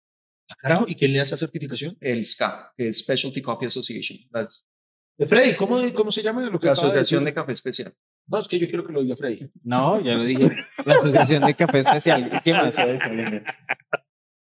[0.48, 1.98] Ah, carajo, ¿y quién le hace esa certificación?
[2.00, 4.20] el SCA, que es Specialty Coffee Association,
[5.18, 7.36] De Freddy, ¿cómo, ¿cómo se llama lo que la de Asociación de decir?
[7.36, 7.96] Café Especial.
[8.28, 9.50] No, es que yo quiero que lo diga Freddy.
[9.64, 10.50] No, ya lo dije.
[10.86, 12.42] La Asociación de Café Especial.
[12.44, 12.78] ¿Qué más?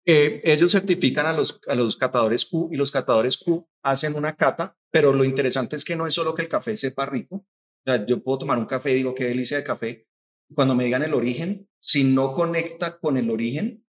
[0.06, 4.36] Eh, ellos certifican a los, a los catadores Q y los catadores Q hacen una
[4.36, 7.36] cata, pero lo interesante es que no es solo que el café sepa rico.
[7.38, 7.46] O
[7.86, 10.08] sea, yo puedo tomar un café y digo, qué delicia de café.
[10.54, 13.86] Cuando me digan el origen, si no conecta con el origen,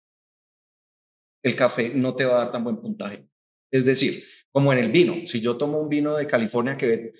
[1.43, 3.25] el café no te va a dar tan buen puntaje.
[3.71, 4.21] Es decir,
[4.51, 7.13] como en el vino, si yo tomo un vino de California que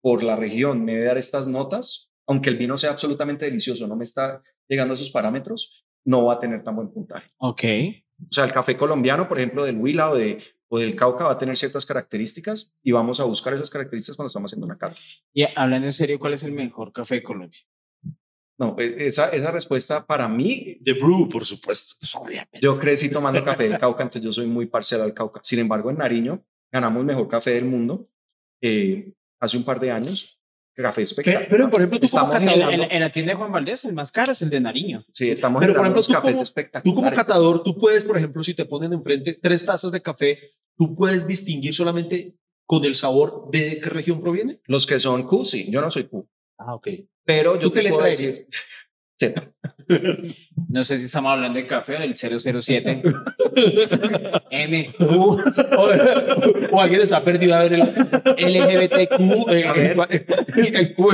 [0.00, 3.94] por la región me debe dar estas notas, aunque el vino sea absolutamente delicioso, no
[3.94, 7.30] me está llegando a esos parámetros, no va a tener tan buen puntaje.
[7.36, 7.64] Ok.
[8.30, 11.32] O sea, el café colombiano, por ejemplo, del Huila o, de, o del Cauca va
[11.32, 14.96] a tener ciertas características y vamos a buscar esas características cuando estamos haciendo una cata.
[15.34, 17.60] Y hablando en serio, ¿cuál es el mejor café de Colombia?
[18.58, 21.96] No, e- esa, esa respuesta para mí, De Brew, por supuesto.
[22.00, 22.60] Pues, obviamente.
[22.60, 25.40] yo crecí tomando café del Cauca, entonces yo soy muy parcial al Cauca.
[25.42, 28.08] Sin embargo, en Nariño ganamos mejor café del mundo
[28.60, 30.38] eh, hace un par de años.
[30.74, 31.48] Café espectacular.
[31.50, 33.52] pero, por ejemplo, tú como Estamos En, la- catador, en en la tienda de Juan
[33.52, 35.04] Valdés, el más caro es el de Nariño.
[35.12, 36.90] Sí, estamos Pero, por ejemplo, tú cafés como- espectaculares.
[36.90, 40.38] Tú como catador, tú puedes, por ejemplo, si te ponen enfrente tres tazas de café,
[40.78, 42.34] tú puedes distinguir solamente
[42.64, 44.60] con el sabor de qué región proviene.
[44.66, 46.26] Los que son Q, sí, yo no soy Q.
[46.58, 46.88] Ah, ok.
[47.24, 48.18] Pero yo ¿Tú te le puedo traes?
[48.20, 48.46] decir-
[49.18, 49.52] Z.
[50.68, 53.02] No sé si estamos hablando de café o del 007.
[54.50, 54.90] M.
[55.00, 55.36] o,
[56.70, 59.50] o alguien está perdido a ver el LGBTQ.
[59.50, 59.96] eh, A ver.
[60.56, 61.10] el, el Q.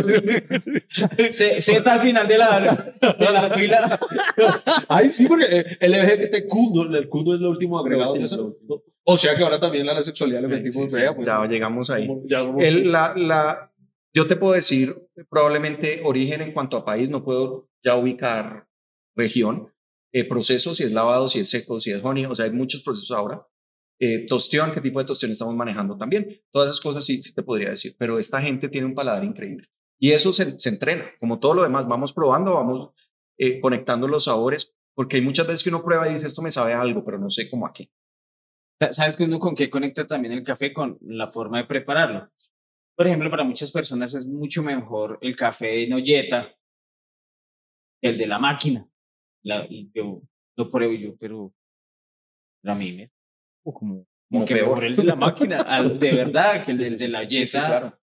[1.31, 3.99] Z al final de la, de la fila.
[4.89, 8.15] Ay, sí, porque eh, el LGBTQ, no, el Q no es lo último agregado.
[9.05, 10.93] O sea que ahora también la sexualidad le Sí, metimos.
[10.93, 12.07] sí, vea, sí, pues, ya llegamos ahí.
[12.07, 13.73] como- ya somos- El- la, la,
[14.15, 14.97] yo te puedo decir
[15.31, 18.67] probablemente origen en cuanto a país, no puedo ya ubicar
[19.17, 19.73] región,
[20.13, 22.83] eh, proceso, si es lavado, si es seco, si es honey, o sea, hay muchos
[22.83, 23.47] procesos ahora.
[24.01, 26.41] Eh, tostión, qué tipo de tostión estamos manejando también.
[26.53, 29.69] Todas esas cosas sí, sí te podría decir, pero esta gente tiene un paladar increíble.
[29.99, 32.91] Y eso se, se entrena, como todo lo demás, vamos probando, vamos
[33.39, 36.51] eh, conectando los sabores, porque hay muchas veces que uno prueba y dice, esto me
[36.53, 37.91] sabe a algo, pero no sé cómo aquí.
[38.81, 40.73] Sa- ¿Sabes que uno con qué conecta también el café?
[40.73, 42.29] Con la forma de prepararlo.
[42.99, 46.53] Por ejemplo, para muchas personas es mucho mejor el café en olleta
[48.03, 48.85] que el de la máquina.
[49.45, 50.21] La- y yo
[50.57, 51.55] lo pruebo yo, pero,
[52.61, 53.13] pero a mí me...
[53.65, 54.69] o como, como que peor.
[54.71, 57.57] mejor el de la máquina, al- de verdad, que el del de la Sí, sí,
[57.57, 57.97] claro.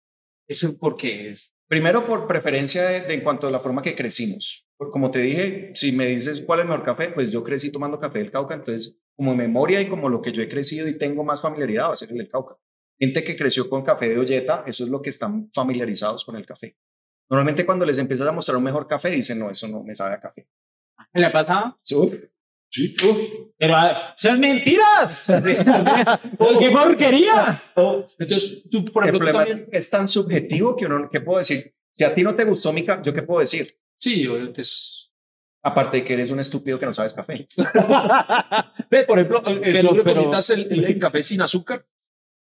[0.47, 1.53] Eso porque es...
[1.67, 4.65] Primero por preferencia de, de en cuanto a la forma que crecimos.
[4.77, 7.99] Como te dije, si me dices cuál es el mejor café, pues yo crecí tomando
[7.99, 11.23] café del Cauca, entonces como memoria y como lo que yo he crecido y tengo
[11.25, 12.55] más familiaridad va a ser el del Cauca.
[12.99, 16.45] Gente que creció con café de olleta, eso es lo que están familiarizados con el
[16.45, 16.75] café.
[17.29, 20.15] Normalmente cuando les empiezas a mostrar un mejor café, dicen, no, eso no me sabe
[20.15, 20.47] a café.
[21.13, 21.77] ¿Me la pasaba?
[21.93, 22.13] Uf,
[22.67, 22.93] Sí.
[23.57, 25.31] Pero ah, son mentiras.
[26.59, 27.63] ¡Qué porquería!
[27.75, 29.69] O- entonces, tú, por el ejemplo, tú problema también.
[29.71, 31.73] es, es tan subjetivo que uno, ¿qué puedo decir?
[31.93, 33.77] Si a ti no te gustó mi café, ¿yo qué puedo decir?
[33.97, 35.09] Sí, obviamente es.
[35.63, 37.47] Aparte de que eres un estúpido que no sabes café.
[38.89, 41.85] Ve, por ejemplo, el, el- Pero- ¿tú pero- el, el- el café sin azúcar?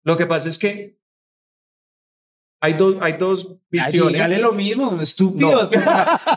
[0.05, 0.99] Lo que pasa es que
[2.65, 4.15] hay dos, hay dos visiones.
[4.15, 5.69] dígale lo mismo, estúpidos.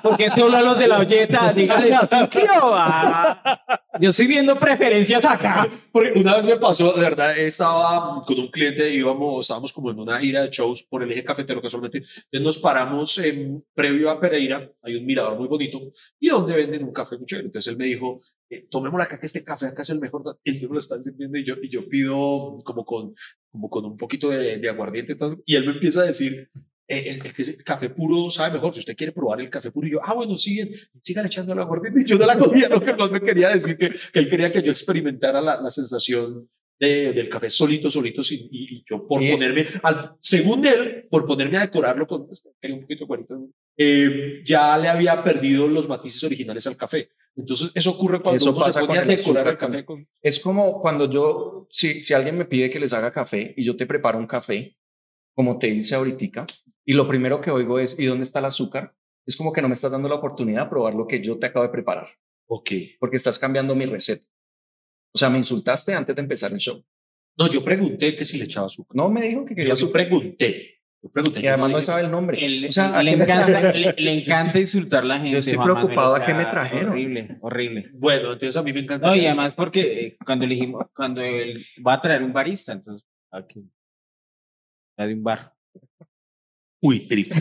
[0.04, 2.74] Porque solo a los de la olleta, dígale estúpido.
[2.74, 3.62] ah.
[4.00, 5.68] Yo estoy viendo preferencias acá.
[5.90, 10.00] Porque una vez me pasó, de verdad, estaba con un cliente, íbamos, estábamos como en
[10.00, 12.00] una gira de shows por el eje cafetero casualmente.
[12.00, 15.80] Entonces nos paramos en, previo a Pereira, hay un mirador muy bonito
[16.20, 17.48] y donde venden un café muy chévere.
[17.48, 20.40] Entonces él me dijo, eh, tomémosla acá, que este café acá es el mejor.
[20.44, 23.14] Y él me lo están sirviendo y yo, y yo pido como con,
[23.52, 26.50] como con un poquito de, de aguardiente y él me empieza a decir,
[26.88, 28.74] eh, es, que el café puro sabe mejor.
[28.74, 30.60] Si usted quiere probar el café puro, y yo, ah, bueno, sí,
[31.02, 32.02] siga echando el aguardiente.
[32.02, 34.52] Y yo no la cogía, lo que más me quería decir, que, que él quería
[34.52, 39.06] que yo experimentara la, la sensación de, del café solito, solito, sin, y, y yo
[39.08, 42.28] por Y- ponerme, al, según él, por ponerme a decorarlo con,
[42.62, 47.10] tengo un poquito de cuarito, eh, ya le había perdido los matices originales al café.
[47.38, 50.08] Entonces, eso ocurre cuando Eso uno se pone a decorar el café con...
[50.22, 53.78] Es como cuando yo, si, si alguien me pide que les haga café y yo
[53.78, 54.76] te preparo un café,
[55.36, 56.48] como te hice ahorita,
[56.84, 58.96] y lo primero que oigo es, ¿y dónde está el azúcar?
[59.26, 61.46] Es como que no me estás dando la oportunidad de probar lo que yo te
[61.46, 62.08] acabo de preparar,
[62.48, 62.72] Ok.
[63.00, 64.26] porque estás cambiando mi receta.
[65.14, 66.84] O sea, me insultaste antes de empezar el show.
[67.38, 68.96] No, yo pregunté que si le echaba azúcar.
[68.96, 70.77] No me dijo que quería Yo, pregunté.
[71.08, 71.40] Yo pregunté.
[71.40, 72.46] Y yo además no sabe el nombre.
[72.46, 73.82] El- o sea, ¿a le, encanta, trajeron?
[73.82, 75.38] le, le encanta insultar a la gente.
[75.38, 76.90] estoy Juan Manuel, preocupado a qué me sea, trajeron.
[76.90, 77.90] Horrible, horrible.
[77.94, 79.08] Bueno, entonces a mí me encanta.
[79.08, 83.08] No, y además porque eh, cuando elegimos, cuando él va a traer un barista, entonces
[83.32, 83.64] aquí.
[84.98, 85.54] La de un bar.
[86.82, 87.40] Uy, triple.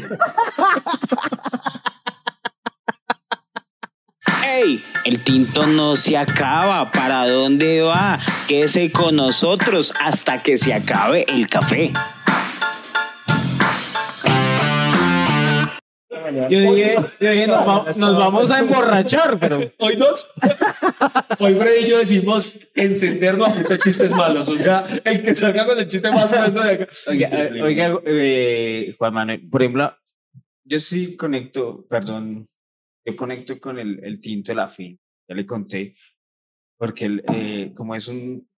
[4.46, 4.80] ¡Ey!
[5.04, 6.90] El tinto no se acaba.
[6.90, 8.18] ¿Para dónde va?
[8.48, 11.92] Quédese con nosotros hasta que se acabe el café.
[16.50, 20.26] Yo dije, yo dije nos, va- nos vamos a emborrachar, pero Hoy dos.
[21.38, 24.48] Hoy Freddy y yo decimos encendernos a chistes malos.
[24.48, 26.86] O sea, el que salga con el chiste más malo de acá.
[27.08, 29.96] Oiga, eh, oiga, eh, Juan Manuel, por ejemplo,
[30.64, 32.46] yo sí conecto, perdón,
[33.04, 34.98] yo conecto con el, el tinto de la fin,
[35.28, 35.94] ya le conté,
[36.78, 38.48] porque el, eh, como es un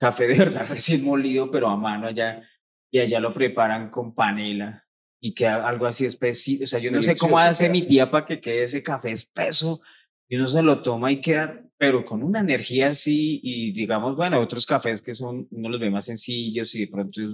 [0.00, 2.42] café de verdad recién molido, pero a mano allá,
[2.90, 4.84] y allá lo preparan con panela
[5.20, 8.24] y queda algo así espeso, o sea, yo no sé cómo hace mi tía para
[8.26, 9.80] que quede ese café espeso,
[10.28, 14.40] y uno se lo toma y queda, pero con una energía así, y digamos, bueno,
[14.40, 17.30] otros cafés que son, uno los ve más sencillos y de pronto es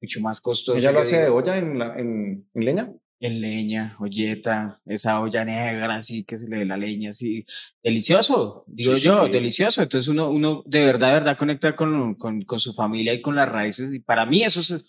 [0.00, 0.76] mucho más costoso.
[0.78, 2.92] ¿Ella lo hace de olla en, la- en, en leña?
[3.20, 7.46] En leña, olleta, esa olla negra así que se le dé la leña así.
[7.82, 9.32] Delicioso, digo sí, yo, sí.
[9.32, 9.82] delicioso.
[9.82, 13.34] Entonces uno, uno de verdad, de verdad conecta con, con, con su familia y con
[13.36, 13.92] las raíces.
[13.94, 14.84] Y para mí eso es,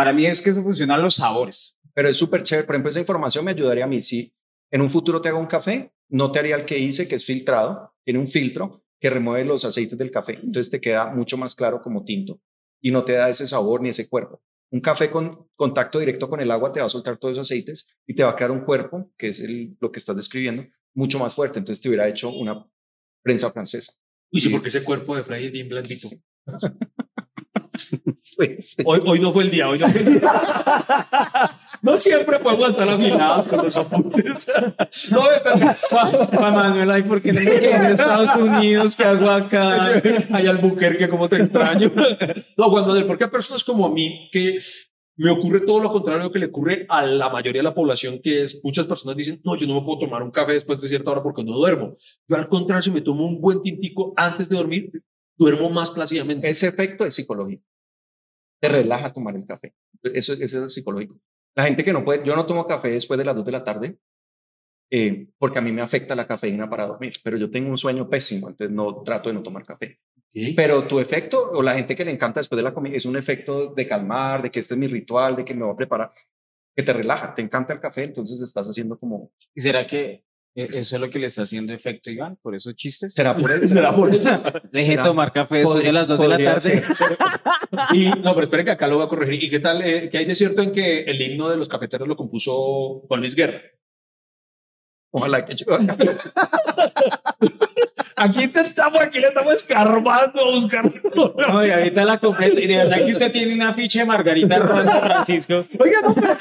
[0.00, 1.78] para mí es que eso funciona los sabores.
[1.92, 2.66] Pero es súper chévere.
[2.66, 4.00] Por ejemplo, esa información me ayudaría a mí.
[4.00, 4.32] Si
[4.70, 7.26] en un futuro te hago un café, no te haría el que hice, que es
[7.26, 7.92] filtrado.
[8.02, 10.36] Tiene un filtro que remueve los aceites del café.
[10.42, 12.40] Entonces te queda mucho más claro como tinto
[12.80, 14.42] y no te da ese sabor ni ese cuerpo.
[14.70, 17.86] Un café con contacto directo con el agua te va a soltar todos esos aceites
[18.06, 21.18] y te va a crear un cuerpo, que es el, lo que estás describiendo, mucho
[21.18, 21.58] más fuerte.
[21.58, 22.66] Entonces te hubiera hecho una
[23.22, 23.92] prensa francesa.
[24.32, 26.08] Uy, sí, porque ese cuerpo de Freddy es bien blandito.
[28.36, 30.32] Pues, Hoy, hoy no fue el día, hoy no fue el día.
[31.82, 34.50] No siempre podemos estar afilados con los apuntes.
[35.10, 35.80] No permitas.
[35.90, 38.96] Juan Manuel, ay, ¿por qué no me quedé en Estados Unidos?
[38.96, 40.02] ¿Qué hago acá?
[40.32, 41.92] Hay Albuquerque, como te extraño.
[42.56, 44.58] No, Juan Manuel, porque hay personas como a mí que
[45.22, 48.44] me ocurre todo lo contrario que le ocurre a la mayoría de la población, que
[48.44, 51.10] es muchas personas dicen, no, yo no me puedo tomar un café después de cierta
[51.10, 51.94] hora porque no duermo.
[52.26, 54.90] Yo al contrario, si me tomo un buen tintico antes de dormir,
[55.36, 56.48] duermo más plácidamente.
[56.48, 57.62] ese efecto es psicológico.
[58.60, 59.74] Te relaja tomar el café.
[60.02, 61.18] Eso, eso es psicológico.
[61.54, 63.64] La gente que no puede, yo no tomo café después de las 2 de la
[63.64, 63.98] tarde
[64.92, 68.08] eh, porque a mí me afecta la cafeína para dormir, pero yo tengo un sueño
[68.08, 70.00] pésimo, entonces no trato de no tomar café.
[70.32, 70.52] ¿Sí?
[70.52, 73.16] Pero tu efecto, o la gente que le encanta después de la comida, es un
[73.16, 76.12] efecto de calmar, de que este es mi ritual, de que me voy a preparar,
[76.74, 79.30] que te relaja, te encanta el café, entonces estás haciendo como...
[79.54, 80.24] ¿Y será que
[80.54, 82.36] eso es lo que le está haciendo efecto, Iván?
[82.42, 83.14] ¿Por esos chistes?
[83.14, 83.68] ¿Será por él?
[83.68, 84.22] ¿Será por él?
[84.72, 86.60] Deje tomar café después de las 2 de la tarde.
[86.60, 86.84] ser.
[87.92, 89.44] Y no, pero espere que acá lo voy a corregir.
[89.44, 89.80] ¿Y qué tal?
[89.82, 93.20] eh, ¿Qué hay de cierto en que el himno de los cafeteros lo compuso Juan
[93.20, 93.60] Luis Guerra?
[95.12, 95.66] Ojalá que yo...
[98.16, 100.92] Aquí intentamos, aquí le estamos escarbando, buscando.
[101.36, 102.48] No, y ahorita la compré.
[102.48, 105.64] Y de verdad que usted tiene una ficha de Margarita Rosa, Francisco.
[105.78, 106.34] Oiga, no, pero,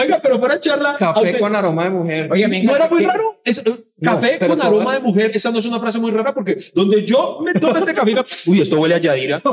[0.00, 0.96] oiga, pero fuera charla.
[0.98, 2.32] Café usted- con aroma de mujer.
[2.32, 3.40] Oye, venga, ¿No era muy raro?
[3.44, 5.30] Es, eh, No, café con aroma de mujer.
[5.34, 8.14] Esa no es una frase muy rara porque donde yo me tomo este café,
[8.46, 9.42] uy, esto huele a Yadira.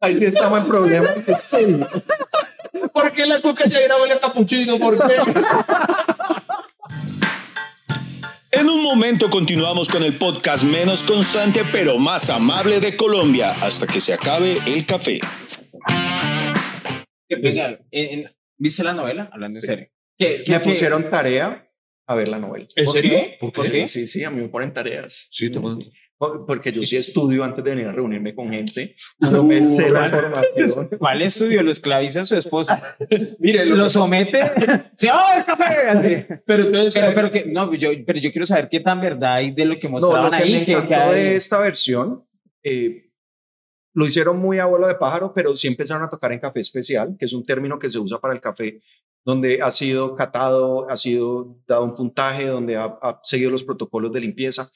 [0.00, 1.10] Ahí sí estamos en problemas.
[1.42, 1.80] Sí.
[2.92, 4.78] ¿Por qué la cuca Yadira huele a capuchino?
[4.78, 5.14] ¿Por qué?
[8.50, 13.86] En un momento continuamos con el podcast menos constante pero más amable de Colombia hasta
[13.86, 15.20] que se acabe el café.
[17.28, 19.28] Venga, en- en- ¿viste la novela?
[19.32, 19.86] Hablando en serio.
[20.16, 21.68] ¿Qué, Me pusieron tarea
[22.06, 22.66] a ver la novela.
[22.74, 23.10] ¿En ¿Por serio?
[23.10, 23.36] qué?
[23.38, 23.86] ¿Por qué?
[23.86, 25.26] sí, sí, a mí me ponen tareas.
[25.30, 25.84] Sí, te mando.
[26.18, 28.96] Por- Porque yo sí estudio antes de venir a reunirme con gente.
[29.20, 30.88] No me sé la información.
[30.98, 31.62] ¿Cuál estudio?
[31.62, 32.96] Lo esclaviza a su esposa.
[33.38, 34.40] Mire, lo, Lo somete.
[34.96, 35.64] ¡Se va el café!
[35.88, 36.40] Así.
[36.44, 39.52] pero entonces, Pero, pero, que, no, yo, pero yo quiero saber qué tan verdad hay
[39.52, 40.52] de lo que No, mostraban lo que ahí.
[40.54, 42.24] me que- que hay- de esta versión,
[42.64, 43.04] eh,
[43.94, 47.16] lo hicieron muy a vuelo de pájaro, pero sí empezaron a tocar en café especial,
[47.18, 48.80] que es un término que se usa para el café,
[49.24, 54.12] donde ha sido catado, ha sido dado un puntaje, donde ha, ha seguido los protocolos
[54.12, 54.70] de limpieza.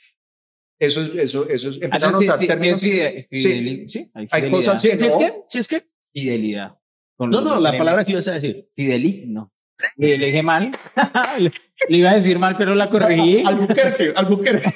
[0.83, 4.11] Eso es, eso, eso es, Ah, empezaron sí, a notar sí, sí, es Sí.
[4.15, 4.51] hay Hay fidelidad.
[4.51, 5.35] cosas ¿Sí, sí es que?
[5.49, 5.87] ¿Sí es que?
[6.13, 6.79] Fidelidad.
[7.17, 8.69] Con No, no, la palabra que ibas a decir.
[8.75, 9.53] Fidelic, no.
[9.97, 10.71] Le, le dije mal.
[11.39, 11.53] le,
[11.89, 13.45] le iba a decir mal, pero la corregí.
[13.47, 14.73] Albuquerque, Albuquerque.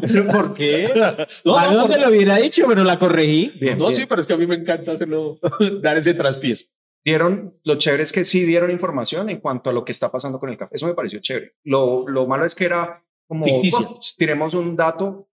[0.00, 0.92] ¿Pero por qué?
[1.44, 2.64] No, ¿A no, lo hubiera dicho?
[2.68, 3.52] Pero la corregí.
[3.60, 3.94] Bien, no, bien.
[3.94, 5.38] sí, pero es que a mí me encanta hacerlo,
[5.82, 6.70] dar ese traspiés.
[7.04, 10.38] dieron, lo chévere es que sí dieron información en cuanto a lo que está pasando
[10.38, 10.76] con el café.
[10.76, 11.54] Eso me pareció chévere.
[11.64, 13.84] Lo, lo malo es que era como, Ficticio.
[13.84, 15.28] bueno, tiremos un dato.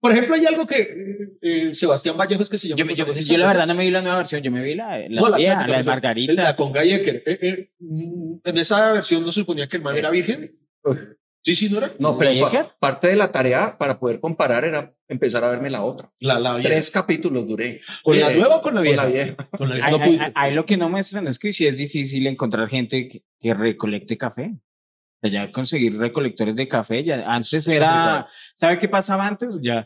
[0.00, 2.92] Por ejemplo, hay algo que eh, Sebastián Vallejos que se llama.
[2.92, 4.98] Yo, yo- yo la verdad no me vi la nueva versión, yo me vi la,
[5.08, 6.32] la, No, la vieja, clásica la de Margarita.
[6.44, 7.22] La con Guy Ecker.
[7.26, 10.54] Eh, eh, mm, en esa versión no se suponía que el man era virgen.
[11.42, 11.94] Sí, sí, ¿no era?
[11.98, 15.70] No, pero ¿Y pa- parte de la tarea para poder comparar era empezar a verme
[15.70, 16.12] la otra.
[16.20, 16.68] La, la vieja.
[16.68, 17.80] Tres capítulos duré.
[18.02, 19.04] ¿Con la Eh, nueva o con la Con vieja?
[19.04, 19.36] la vieja.
[19.56, 22.26] Con la Ahí, no ahí- ahí lo que no muestran es que sí es difícil
[22.26, 24.56] encontrar gente que, que recolecte café.
[25.22, 28.26] Ya conseguir recolectores de café, ya antes es era.
[28.54, 29.58] ¿sabe qué pasaba antes?
[29.60, 29.84] Ya,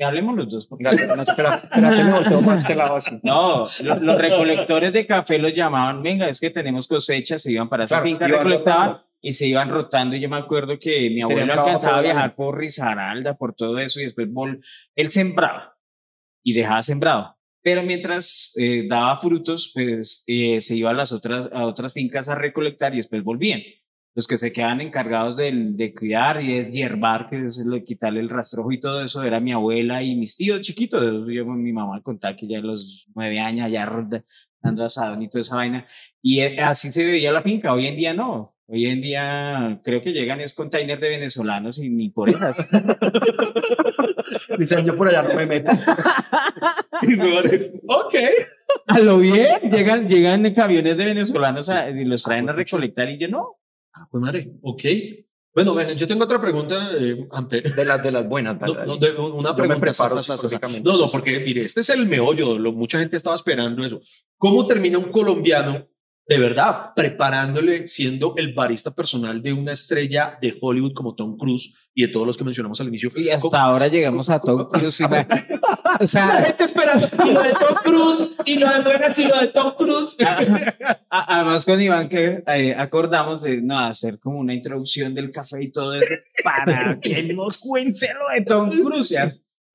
[0.00, 0.66] hablemos los dos.
[0.66, 3.18] porque- no, espera, espérate, me volteo más este lado así.
[3.22, 7.68] No, lo- los recolectores de café los llamaban, venga, es que tenemos cosechas, se iban
[7.68, 9.04] para esa Claro, finca, rotando.
[9.20, 10.16] y se iban rotando.
[10.16, 14.00] Y yo me acuerdo que mi abuelo alcanzaba a viajar por Risaralda, por todo eso,
[14.00, 14.60] y después vol
[14.96, 15.76] él sembraba
[16.42, 17.36] y dejaba sembrado.
[17.62, 22.30] Pero mientras eh, daba frutos, pues eh, se iba a las otras, a otras fincas
[22.30, 23.60] a recolectar y después volvían.
[24.20, 27.84] Los que se quedaban encargados del- de, cuidar y de hierbar, que es lo de
[27.84, 31.26] quitarle el rastrojo y todo eso, era mi abuela y mis tíos chiquitos.
[31.26, 33.90] Yo, mi mamá contaba que ya a los nueve años, ya
[34.60, 35.86] dando asado y toda esa vaina.
[36.20, 37.72] Y eh, así se veía la finca.
[37.72, 38.54] Hoy en día no.
[38.66, 42.68] Hoy en día creo que llegan es containers de venezolanos y ni por esas.
[44.58, 45.72] Dicen, yo por allá no me meto.
[47.02, 48.14] Y luego de- ok.
[48.88, 53.18] A lo bien, llegan, llegan camiones de venezolanos a- y los traen a recolectar y
[53.18, 53.56] yo no.
[53.94, 54.82] Ah, pues madre, ok.
[55.52, 57.26] Bueno, bueno, yo tengo otra pregunta, eh.
[57.76, 58.60] De las, de las buenas.
[58.60, 59.80] No, no, de- una pregunta.
[59.80, 60.36] preparo sa, sa, sa, sa.
[60.48, 60.88] psicológicamente.
[60.88, 62.56] No, no, porque mire, este es el meollo.
[62.58, 64.00] Lo, mucha gente estaba esperando eso.
[64.36, 65.88] ¿Cómo termina un colombiano
[66.30, 71.74] de verdad preparándole, siendo el barista personal de una estrella de Hollywood como Tom Cruise
[71.92, 73.10] y de todos los que mencionamos al inicio?
[73.16, 75.00] Y hasta ahora llegamos a Tom Cruise.
[75.00, 79.18] ima- O La sea, gente esperando y lo de Tom Cruise y lo de buenas
[79.18, 80.16] y lo de Tom Cruise.
[80.24, 85.32] a- a- además con Iván que eh, acordamos de no, hacer como una introducción del
[85.32, 86.06] café y todo eso
[86.44, 89.14] para que él nos cuente lo de Tom Cruise.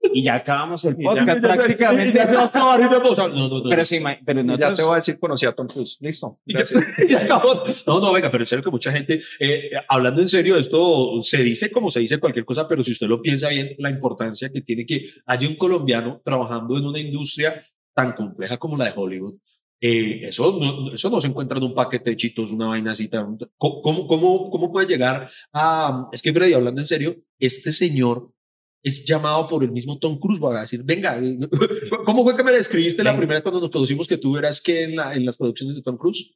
[0.06, 0.12] Ya.
[0.14, 2.18] Y ya acabamos el podcast prácticamente.
[2.18, 3.70] Ya se va a acabar y sea, no, no, no.
[3.70, 5.98] Pero sí, ma- pero Ya te voy a decir, conocí a Tom Cruise.
[6.00, 6.40] Listo.
[6.46, 6.84] Y ya- Gracias.
[7.10, 7.64] ya acabó.
[7.88, 11.44] No, no, venga, pero en serio que mucha gente, eh, hablando en serio, esto se
[11.44, 14.62] dice como se dice cualquier cosa, pero si usted lo piensa bien, la importancia que
[14.62, 19.36] tiene que haya un colombiano trabajando en una industria tan compleja como la de Hollywood.
[19.82, 23.08] eh, eso, no, eso no se encuentra en un paquete de chitos, una vaina así.
[23.08, 26.08] tan- ¿Cómo, cómo, cómo, cómo puede llegar a...
[26.12, 28.32] Es que Freddy, hablando en serio, este señor
[28.86, 31.40] es llamado por el mismo Tom Cruise, va a decir, venga, eh,
[32.06, 34.84] ¿cómo fue que me describiste la primera vez cuando nos conocimos que tú eras que
[34.84, 36.36] en, la, en las producciones de Tom Cruise?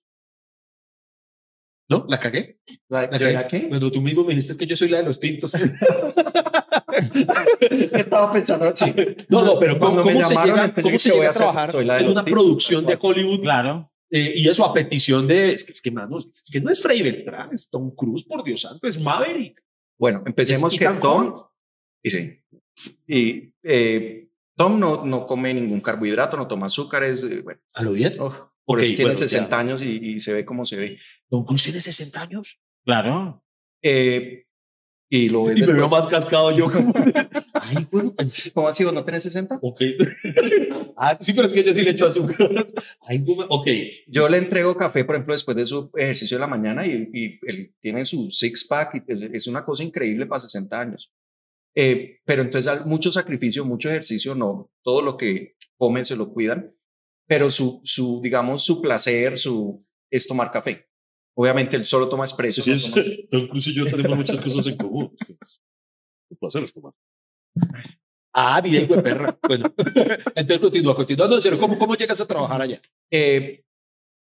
[1.87, 2.05] ¿No?
[2.09, 2.59] ¿La cagué?
[2.87, 3.47] ¿La, ¿La cagué?
[3.49, 3.67] qué?
[3.67, 5.53] Bueno, tú mismo me dijiste que yo soy la de los tintos.
[7.69, 8.93] Es que estaba pensando así.
[9.29, 12.31] No, no, pero ¿cómo, se llega, cómo se llega a trabajar la en una tintos,
[12.31, 12.97] producción de.
[12.99, 13.89] Hollywood Claro.
[14.09, 16.81] eh, y eso a petición de, es que, es que, mano, es que no es
[16.81, 19.63] Freddy Beltrán, es Tom Cruise, por Dios santo, es Maverick.
[19.97, 21.35] Bueno, empecemos Es que Tom.
[22.03, 22.38] Y sí.
[23.07, 27.23] Y eh, Tom no, no come ningún carbohidrato, no toma azúcares.
[27.23, 28.13] eh, bueno, ¿A lo bien?
[28.21, 28.33] uf,
[28.65, 29.59] por Ok, eso tiene bueno, 60 ya.
[29.59, 30.97] años y, y se ve como se ve.
[31.29, 32.59] Tom Cruise tiene 60 años.
[32.85, 33.43] Claro.
[33.81, 34.45] Eh,
[35.11, 36.67] y lo ves Y me veo más cascado yo.
[37.53, 38.83] Ay, bueno, pensé- ¿Cómo así?
[38.83, 39.57] ¿Vos no tenés 60?
[39.61, 39.81] Ok.
[40.97, 42.37] ah, sí, pero es que yo sí le echo azúcar.
[43.07, 43.67] Ay, ok.
[44.07, 47.39] Yo le entrego café, por ejemplo, después de su ejercicio de la mañana y, y
[47.47, 51.11] él tiene su six pack y es, es una cosa increíble para 60 años.
[51.75, 56.31] Eh, pero entonces hay mucho sacrificio, mucho ejercicio, no, todo lo que come se lo
[56.33, 56.73] cuidan,
[57.27, 60.87] pero su, su digamos, su placer su, es tomar café.
[61.37, 62.61] Obviamente él solo toma espresso.
[62.61, 65.15] Sí, no toma- Tom Cruise y yo tenemos muchas cosas en común.
[66.31, 66.93] Un placer es tomar.
[68.33, 69.37] Ah, bien, güey, perra.
[69.47, 69.65] Bueno,
[70.35, 71.35] entonces continúa, continuando.
[71.35, 72.81] En serio, ¿cómo, ¿cómo llegas a trabajar allá?
[73.11, 73.63] Eh,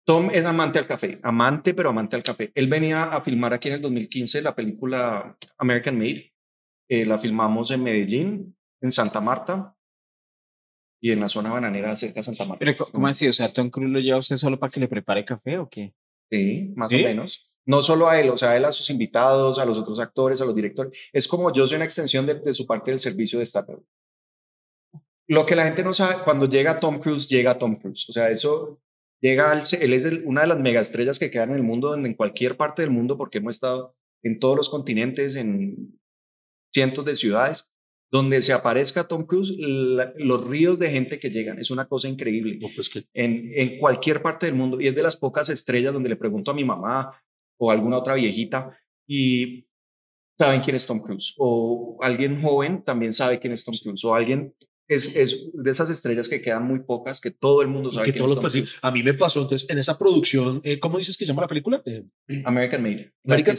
[0.05, 2.51] Tom es amante al café, amante, pero amante al café.
[2.55, 6.32] Él venía a filmar aquí en el 2015 la película American Made.
[6.93, 9.75] Eh, la filmamos en Medellín, en Santa Marta
[11.01, 12.59] y en la zona bananera cerca de Santa Marta.
[12.63, 13.27] Pero, ¿cómo así?
[13.27, 15.95] O sea, Tom Cruise lo lleva usted solo para que le prepare café o qué?
[16.29, 17.01] Sí, más ¿Sí?
[17.03, 17.49] o menos.
[17.65, 20.39] No solo a él, o sea, a él, a sus invitados, a los otros actores,
[20.41, 20.93] a los directores.
[21.11, 23.79] Es como yo soy una extensión de, de su parte del servicio de Statoil.
[25.27, 28.07] Lo que la gente no sabe, cuando llega Tom Cruise, llega Tom Cruise.
[28.09, 28.79] O sea, eso
[29.21, 32.05] llega al, él es el- una de las megaestrellas que quedan en el mundo, en,
[32.05, 35.97] en cualquier parte del mundo, porque hemos estado en todos los continentes, en
[36.73, 37.67] cientos de ciudades.
[38.11, 42.07] Donde se aparezca Tom Cruise, la- los ríos de gente que llegan, es una cosa
[42.07, 45.49] increíble No, pues que en, en cualquier parte del mundo y es de las pocas
[45.49, 47.19] estrellas donde le pregunto a mi mamá
[47.59, 49.65] o a alguna otra viejita y
[50.37, 54.13] saben quién es Tom Cruise o alguien joven también sabe quién es Tom Cruise o
[54.13, 54.53] alguien
[54.87, 58.19] es, es de esas estrellas que quedan muy pocas que todo el mundo sabe que
[58.19, 58.53] todos los.
[58.53, 58.75] Cruise.
[58.83, 61.47] A mí me pasó, entonces, en esa producción, eh, ¿cómo dices que se llama la
[61.47, 61.81] película?
[61.85, 62.03] Eh,
[62.45, 63.53] American Made la Marica,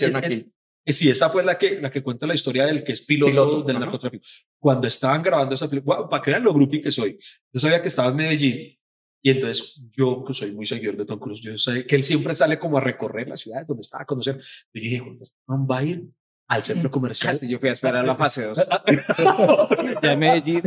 [0.85, 3.31] que Sí, esa fue la que, la que cuenta la historia del que es piloto,
[3.31, 3.85] Piloto, del ajá.
[3.87, 4.25] narcotráfico.
[4.59, 7.17] Cuando estaban grabando esa película, wow, para que vean lo groupie que soy,
[7.53, 8.79] yo sabía que estaba en Medellín
[9.23, 12.35] y entonces yo pues, soy muy seguidor de Tom Cruise, yo sé que él siempre
[12.35, 14.37] sale como a recorrer la ciudad donde estaba a conocer.
[14.37, 16.05] Yo dije, "Juan, este man va a ir
[16.47, 17.33] al centro comercial.
[17.33, 18.59] Casi yo fui a esperar la fase 2.
[18.59, 19.65] no,
[20.03, 20.63] Ya en Medellín.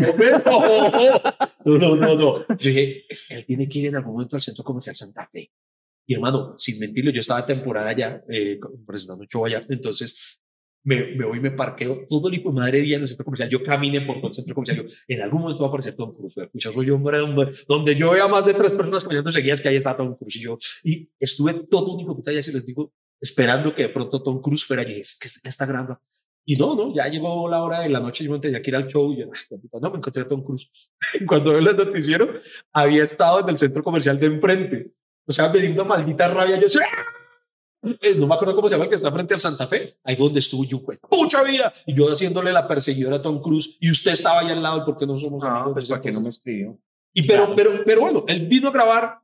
[1.65, 2.39] no, no, no.
[2.47, 5.51] Yo dije, "Es- él tiene que ir en algún momento al centro comercial Santa Fe.
[6.07, 10.41] Y hermano, sin mentirlo, yo estaba temporada allá, eh, presentando un show allá, entonces
[10.83, 13.25] me, me voy y me parqueo todo el hijo de madre día en el centro
[13.25, 13.49] comercial.
[13.49, 14.77] Yo caminé por todo el centro comercial.
[14.77, 16.35] Yo, en algún momento va a aparecer Tom Cruise.
[16.49, 17.49] Pucha, soy hombre, hombre.
[17.67, 20.37] Donde yo vea más de tres personas caminando seguidas que ahí está Tom Cruise.
[20.37, 23.81] Y yo, y estuve todo un hijo de puta, ya se les digo, esperando que
[23.83, 24.89] de pronto Tom Cruise fuera.
[24.89, 25.99] Y es que está grabando.
[26.45, 28.75] Y no, no, ya llegó la hora de la noche, yo me tenía que ir
[28.77, 30.71] al show y yo, "Ay, qué puta, no, me encontré a Tom Cruise.
[31.27, 32.33] Cuando veo el noticiero,
[32.71, 34.93] había estado en el centro comercial de enfrente.
[35.27, 36.59] O sea, me dio una maldita rabia.
[36.59, 36.67] Yo,
[38.01, 39.97] eh, no me acuerdo cómo se llama el que está frente al Santa Fe.
[40.03, 40.97] Ahí fue donde estuvo yo, güey.
[41.09, 41.71] ¡Pucha vida!
[41.85, 45.05] Y yo haciéndole la perseguidora a Tom Cruise y usted estaba ahí al lado porque
[45.05, 45.73] no somos Ah, amigos.
[45.73, 46.39] pues para que no me entonces?
[46.39, 46.79] escribió
[47.13, 47.55] Y pero, Claro.
[47.55, 49.19] pero, pero bueno, él vino a grabar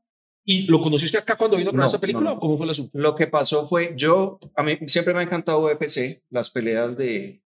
[0.46, 2.36] y lo conociste acá cuando vino a grabar No, esa película no.
[2.36, 2.98] o cómo fue el asunto?
[3.00, 7.42] Lo que pasó fue, yo, a mí siempre me ha encantado UFC, las peleas de...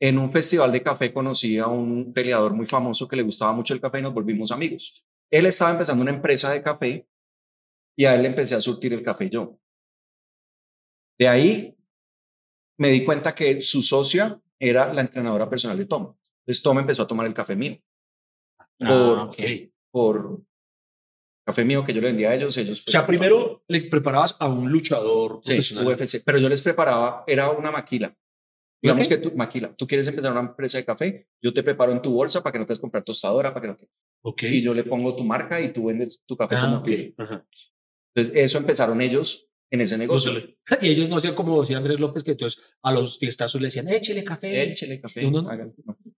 [0.00, 3.72] En un festival de café conocí a un peleador muy famoso que le gustaba mucho
[3.72, 5.04] el café y nos volvimos amigos.
[5.30, 7.06] Él estaba empezando una empresa de café
[7.96, 9.58] y a él le empecé a surtir el café yo.
[11.18, 11.76] De ahí
[12.78, 16.14] me di cuenta que su socia era la entrenadora personal de Tom.
[16.40, 17.78] Entonces Tom empezó a tomar el café mío.
[18.78, 19.36] Por, Ah, ok.
[19.92, 20.40] por
[21.46, 22.56] café mío que yo le vendía a ellos.
[22.56, 25.86] ellos O sea, primero le preparabas a un luchador Sí, profesional.
[25.88, 28.16] UFC, pero yo les preparaba, era una maquila.
[28.82, 29.16] Digamos qué?
[29.20, 32.12] que tú, maquila, tú quieres empezar una empresa de café, yo te preparo en tu
[32.12, 33.88] bolsa para que no te des comprar tostadora, para que no te...
[34.24, 34.42] Ok.
[34.44, 36.84] Y yo le pongo tu marca y tú vendes tu café Ah, como ok.
[36.84, 37.14] quieres.
[38.14, 40.32] Entonces, eso empezaron ellos en ese negocio.
[40.82, 43.88] Y ellos no hacían como decía Andrés López, que entonces a los fiestazos le decían,
[43.88, 44.72] échele café.
[44.72, 45.22] Échele café.
[45.30, 45.74] No, no, no.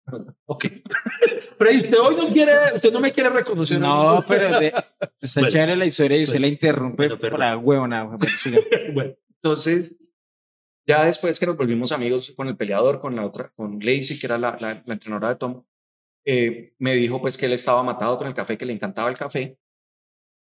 [0.47, 0.67] Ok.
[1.59, 3.81] Freddy, usted hoy no quiere, usted no me quiere reconocer.
[3.81, 4.73] No, pero de,
[5.21, 5.53] está Bueno.
[5.53, 6.47] chévere la historia y usted Bueno.
[6.47, 7.39] la interrumpe Bueno, perdón.
[7.39, 8.05] para huevona.
[8.93, 9.97] Bueno, Entonces,
[10.87, 14.27] ya después que nos volvimos amigos con el peleador, con la otra, con Lacey, que
[14.27, 15.65] era la, la, la entrenadora de Tom,
[16.27, 19.17] eh, me dijo pues que él estaba matado con el café, que le encantaba el
[19.17, 19.59] café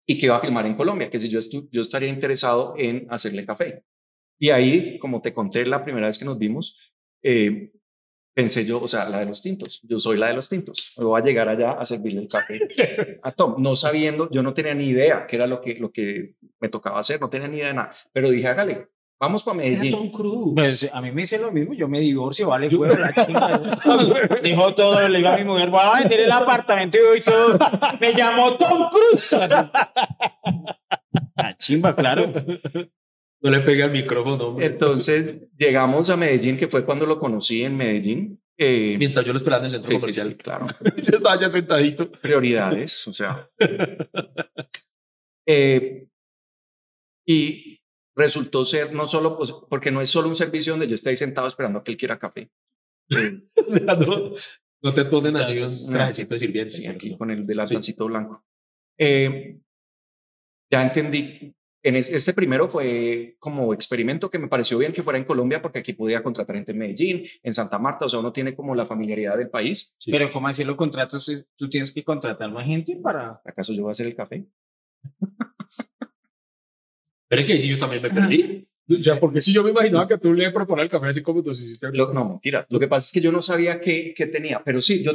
[0.06, 3.08] y que iba a filmar en Colombia, que si yo, estu- yo estaría interesado en
[3.10, 3.84] hacerle café.
[4.39, 6.76] Y ahí, como te conté la primera vez que nos vimos,
[7.24, 7.72] eh,
[8.34, 11.04] pensé yo, o sea, la de los tintos, yo soy la de los tintos, me
[11.06, 12.60] voy a llegar allá a servirle el café
[13.22, 16.36] a Tom, no sabiendo, yo no tenía ni idea qué era lo que, lo que
[16.60, 18.88] me tocaba hacer, no tenía ni idea de nada, pero dije, hágale,
[19.22, 19.99] vamos para es que era Medellín.
[19.99, 20.53] Tom Cruise.
[20.55, 23.80] Pues a mí me dice lo mismo, yo me divorcio, vale, Yo- huevo, la chinga.
[24.43, 27.57] Dijo todo, le digo a mi mujer, voy a vender el apartamento y hoy todo.
[28.01, 29.32] Me llamó Tom Cruise.
[31.36, 32.34] La chimba, claro.
[33.43, 34.65] No le pegué al micrófono, hombre.
[34.67, 38.39] Entonces llegamos a Medellín, que fue cuando lo conocí en Medellín.
[38.57, 40.30] eh, Mientras yo lo esperaba en el centro sí, sí, comercial.
[40.30, 40.67] sí, claro.
[40.97, 42.11] Yo estaba ya sentadito.
[42.11, 43.47] Prioridades, o sea.
[45.47, 46.05] Eh,
[47.28, 47.81] y
[48.16, 51.47] resultó ser no solo, pues, porque no es solo un servicio donde yo estoy sentado
[51.47, 52.49] esperando a que él quiera café.
[53.09, 54.32] Eh, O sea, no,
[54.84, 56.74] no te ponen así un trajecito de sirviente.
[56.78, 58.43] sí, aquí con el delantancito blanco.
[58.97, 59.59] Eh,
[60.72, 61.53] ya entendí.
[61.84, 65.62] En es- este primero fue como experimento que me pareció bien que fuera en Colombia
[65.64, 68.76] porque aquí podía contratar gente en Medellín, en Santa Marta, o sea, uno tiene como
[68.76, 69.95] la familiaridad del país.
[69.97, 70.12] Sí.
[70.12, 71.26] Pero ¿cómo así los contratos?
[71.26, 73.41] Si Tú tienes que contratar más gente para...
[73.43, 74.45] ¿Acaso yo voy a hacer el café?
[77.32, 78.68] Pero es que si yo también me perdí.
[79.00, 81.42] O sea, porque si yo me imaginaba que tú le preparas el café así como
[81.42, 81.88] tú hiciste.
[81.94, 82.66] Lo- no, mentira.
[82.68, 85.14] Lo que pasa es que yo no sabía qué, qué tenía, pero sí, yo,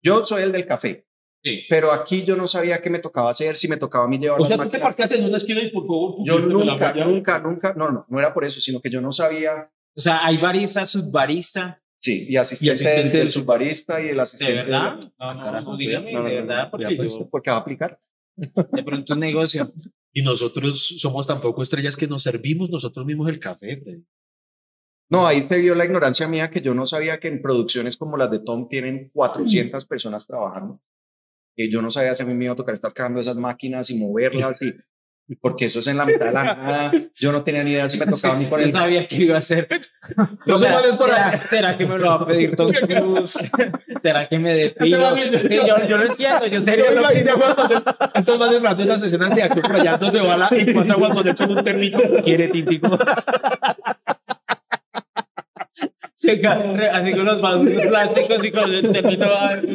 [0.00, 1.06] yo soy el del café.
[1.42, 1.64] Sí.
[1.68, 4.40] Pero aquí yo no sabía qué me tocaba hacer, si me tocaba a mí llevar
[4.40, 4.82] O sea, tú te máquinas.
[4.88, 8.18] parqueas en una esquina y por favor, tú Yo nunca, nunca, nunca, no, no, no
[8.20, 11.82] era por eso, sino que yo no sabía, O sea, hay barista, subbarista.
[11.98, 14.52] sí, y asistente, Y asistente del, del subbarista y el ¿De asistente.
[14.54, 15.00] verdad?
[15.00, 17.56] de- No, no, carajo, no, dígame, No, no, de verdad, porque pues, yo, porque va
[17.56, 17.98] a aplicar.
[18.36, 19.72] de pronto un negocio.
[20.12, 24.04] Y nosotros somos tampoco estrellas que nos servimos nosotros mismos el café, Freddy.
[25.08, 28.16] No, ahí se vio la ignorancia mía que yo no sabía que en producciones como
[28.16, 30.80] las de Tom tienen 400 personas trabajando.
[31.56, 33.98] Yo no sabía si a mí me iba a tocar estar cargando esas máquinas y
[33.98, 34.72] moverlas y
[35.36, 36.92] porque eso es en la mitad de la nada.
[37.14, 39.36] Yo no tenía ni idea si me tocaba ni con Yo el sabía que iba
[39.36, 39.68] a hacer.
[40.46, 41.10] No se sea, por.
[41.10, 43.38] ¿será, será que me lo va a pedir Tom Cruise?
[43.98, 45.00] ¿Será que me depilo?
[45.00, 46.60] va Sí, yo, yo lo entiendo, yo
[47.36, 47.82] Manuel,
[48.14, 51.64] estos más de esas escenas de acción rayándose bala y pasa Juan Manuel con un
[51.64, 51.98] térmico.
[52.24, 52.98] Quiere tintico.
[56.14, 59.24] Sí, ca- así con los vasos plásticos y con el termito.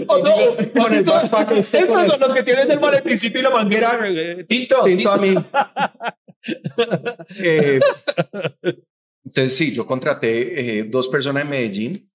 [0.08, 1.14] Oh, no, con eso,
[1.50, 4.00] esos son los que tienen el maletincito y la manguera.
[4.06, 5.36] eh, tinto, tinto a mí.
[7.40, 7.80] Eh,
[9.24, 12.12] entonces sí, yo contraté eh, dos personas en Medellín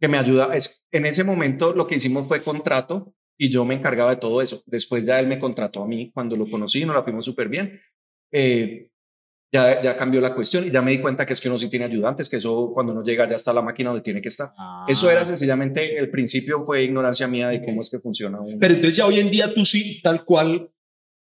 [0.00, 0.54] que me ayuda.
[0.56, 4.40] Es, en ese momento lo que hicimos fue contrato y yo me encargaba de todo
[4.40, 4.62] eso.
[4.66, 7.78] Después ya él me contrató a mí cuando lo conocí, nos la fuimos súper bien.
[8.32, 8.88] Eh,
[9.52, 11.68] ya, ya cambió la cuestión y ya me di cuenta que es que uno sí
[11.70, 14.52] tiene ayudantes, que eso cuando uno llega ya está la máquina donde tiene que estar.
[14.86, 18.58] Eso era sencillamente, el principio fue ignorancia mía de cómo es que funciona un...
[18.58, 20.70] Pero entonces ya hoy en día tú sí, tal cual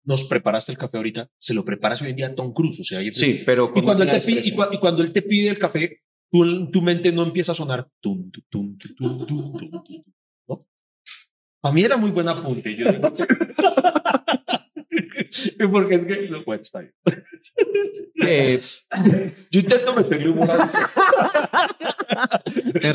[0.05, 2.79] nos preparaste el café ahorita, se lo preparas hoy en día a Tom Cruise.
[2.79, 3.71] O sea, Sí, pero...
[3.75, 6.01] Y cuando, él te de pide, y, cuando él te pide el café,
[6.31, 7.87] tú, tu mente no empieza a sonar.
[8.01, 10.03] Tum, tum, tum, tum, tum, tum, tum, tum,
[10.47, 10.67] ¿no?
[11.61, 12.75] Para mí era muy buen apunte.
[12.75, 13.25] Yo digo que-
[15.71, 16.29] Porque es que.
[16.45, 16.93] Bueno, está bien.
[18.25, 18.61] Eh,
[19.51, 20.77] Yo intento meterle humor a eso.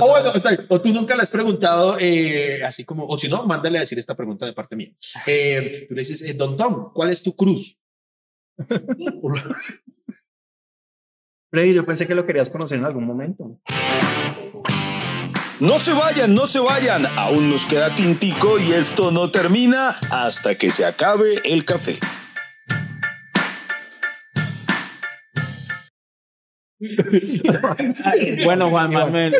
[0.00, 0.66] o bueno, está bien.
[0.68, 3.98] O tú nunca le has preguntado, eh, así como, o si no, mándale a decir
[3.98, 4.92] esta pregunta de parte mía.
[5.26, 7.78] Eh, tú le dices, eh, Don Tom, ¿cuál es tu cruz?
[11.50, 13.60] Freddy, yo pensé que lo querías conocer en algún momento.
[15.60, 17.06] No se vayan, no se vayan.
[17.18, 21.96] Aún nos queda tintico y esto no termina hasta que se acabe el café.
[28.44, 29.32] Bueno, Juan Manuel,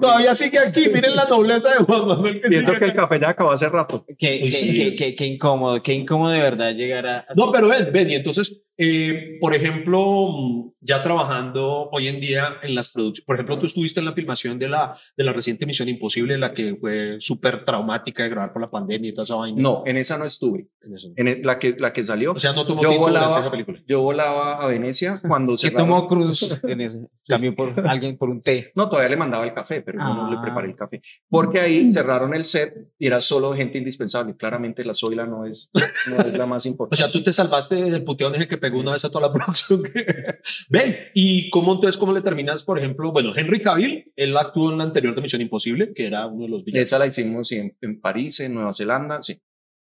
[0.00, 2.40] Todavía sigue aquí, miren la nobleza de Juan Manuel.
[2.40, 4.04] que Siento que el café ya acabó hace rato.
[4.18, 4.76] qué, Uy, qué- sí.
[4.76, 7.26] qué- qué- qué incómodo, qué incómodo de verdad llegar a.
[7.36, 12.56] No, pero ven, ven, y entonces, eh, por ejemplo, mm, ya trabajando hoy en día
[12.62, 15.66] en las producciones, por ejemplo, tú estuviste en la filmación de la, de la reciente
[15.66, 19.34] Misión Imposible, la que fue súper traumática de grabar por la pandemia y toda esa
[19.34, 19.60] vaina.
[19.60, 20.68] No, en esa no estuve.
[20.80, 21.12] En eso.
[21.16, 22.32] En el- la, que, la que salió.
[22.32, 23.78] O sea, no tomó yo tinto durante volaba, esa película.
[23.86, 27.00] yo volaba a Venecia cuando ¿Qué cerraron- tomó Cruz en ese?
[27.28, 28.72] Cambió por alguien por un té.
[28.74, 30.42] No, todavía le mandaba el café, pero yo no le Ah.
[30.42, 31.02] preparé el café.
[31.28, 34.34] Porque ahí cerraron el set y era solo gente indispensable.
[34.36, 35.70] Claramente la Zoila no es,
[36.08, 36.96] no es la más O importante.
[36.96, 39.82] sea, tú te salvaste del puteón ese que pegó una vez a toda la producción.
[39.82, 44.70] que- Ven, ¿y cómo entonces, cómo le terminas, por ejemplo, bueno, Henry Cavill, él actuó
[44.72, 46.88] en la anterior de Misión Imposible, que era uno de los villanos.
[46.88, 49.40] Esa la hicimos sí, en, en París, en Nueva Zelanda, sí.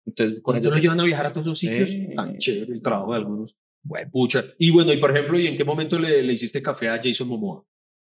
[0.07, 1.91] Entonces, con ellos- lo llevan a viajar a todos los sitios.
[1.91, 2.09] Sí.
[2.17, 3.57] Tan chévere el trabajo de algunos.
[3.85, 4.45] Bueno, pucha.
[4.59, 7.29] Y bueno, y por ejemplo, ¿y en qué momento le, le hiciste café a Jason
[7.29, 7.65] Momoa?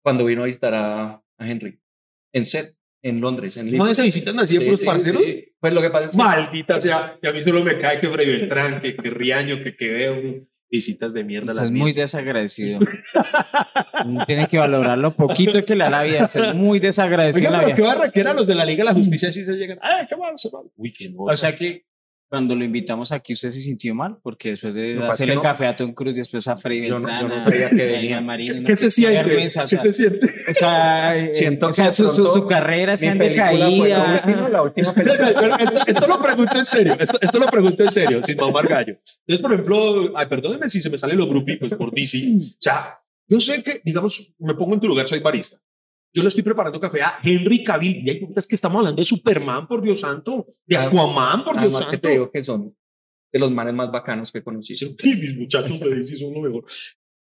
[0.02, 1.80] cuando vino a visitar a, a Henry
[2.34, 5.22] en set, en Londres, en ¿No se visitan así de puros parceros?
[5.58, 7.18] Pues lo que pasa es que Maldita sea.
[7.22, 10.46] Y a mí solo me cae que Freddy Beltrán, que, que Riaño, que, que veo
[10.74, 11.54] visitas de mierda.
[11.54, 12.80] las Es muy desagradecido.
[14.26, 16.26] Tiene que valorar lo poquito que le da la vida.
[16.28, 17.94] Ser muy desagradecido Oiga, en la pero qué vida.
[17.94, 19.78] barraquera los de la Liga de la Justicia así se llegan.
[19.80, 20.62] ¡Ay, qué mal, se va!
[20.76, 21.22] Uy, qué no.
[21.22, 21.86] O sea que
[22.28, 25.66] cuando lo invitamos aquí, usted se sintió mal porque después de es hacerle no- café
[25.66, 28.20] a Tom Cruise, después a Freddy Yo no- Beltrán, yo no a- sabía que venía.
[28.20, 29.22] No, ¿Qué se qué siente?
[29.22, 30.26] vergüenza, o ¿Qué sea, se siente?
[30.50, 35.32] O sea, eh, Siento o sea, su, su, su carrera se han la última, película.
[35.34, 38.66] Pero esto, esto lo pregunto en serio, esto, esto lo pregunto en serio, sin mamar
[38.68, 38.96] gallo.
[39.26, 42.18] Entonces, por ejemplo, ay, perdónenme si se me salen los grupos pues por DC.
[42.36, 42.98] O sea,
[43.28, 45.56] yo sé que, digamos, me pongo en tu lugar, soy barista.
[46.14, 49.04] Yo le estoy preparando café a Henry Cavill y hay preguntas que estamos hablando de
[49.04, 52.00] Superman, por Dios santo, de Aquaman, por Dios Además que santo.
[52.08, 52.76] te digo que son
[53.32, 54.76] de los manes más bacanos que conocí.
[54.76, 56.64] "Sí, mis muchachos de DC son lo mejor.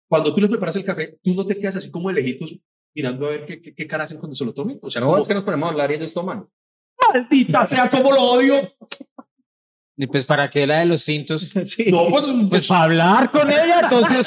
[0.09, 2.57] Cuando tú les preparas el café, tú no te quedas así como de lejitos
[2.97, 4.79] mirando a ver qué, qué, qué cara hacen cuando se lo tomen.
[4.83, 6.47] O sea, No, como, es que nos ponemos a hablar y ellos toman.
[7.13, 8.73] maldita sea, como lo odio.
[9.97, 11.53] Y pues para qué la de los cintos.
[11.65, 11.85] Sí.
[11.93, 14.27] No, pues, Pues pues para hablar con ella, entonces,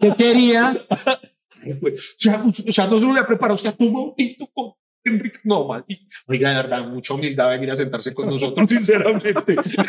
[0.00, 0.86] ¿qué quería?
[1.62, 1.94] Ay, güey.
[1.94, 4.72] O sea, no se lo voy a preparar, usted toma un tinto con
[5.04, 5.84] Enrique, no, mal.
[6.26, 9.34] Oiga, de verdad, mucha humildad venir a sentarse con nosotros, sinceramente.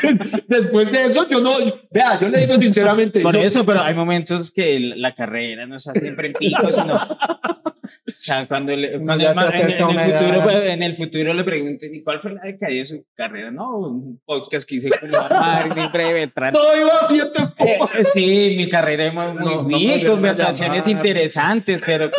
[0.48, 1.54] Después de eso, yo no,
[1.92, 3.22] vea, yo le digo sinceramente.
[3.22, 6.72] Por yo- eso, pero hay momentos que el- la carrera no está siempre en pico,
[6.72, 6.96] sino.
[6.96, 10.96] O sea, cuando, Uno cuando ya el se en, en el futuro, pues, en el
[10.96, 13.52] futuro le pregunten, ¿y cuál fue la decaída de su carrera?
[13.52, 16.54] No, un podcast que hice con la Marvin Breve Beltrán.
[16.54, 17.90] todo iba bien tampoco.
[17.94, 22.10] Eh, sí, mi carrera muy, muy No, no bien, a conversaciones interesantes, pero.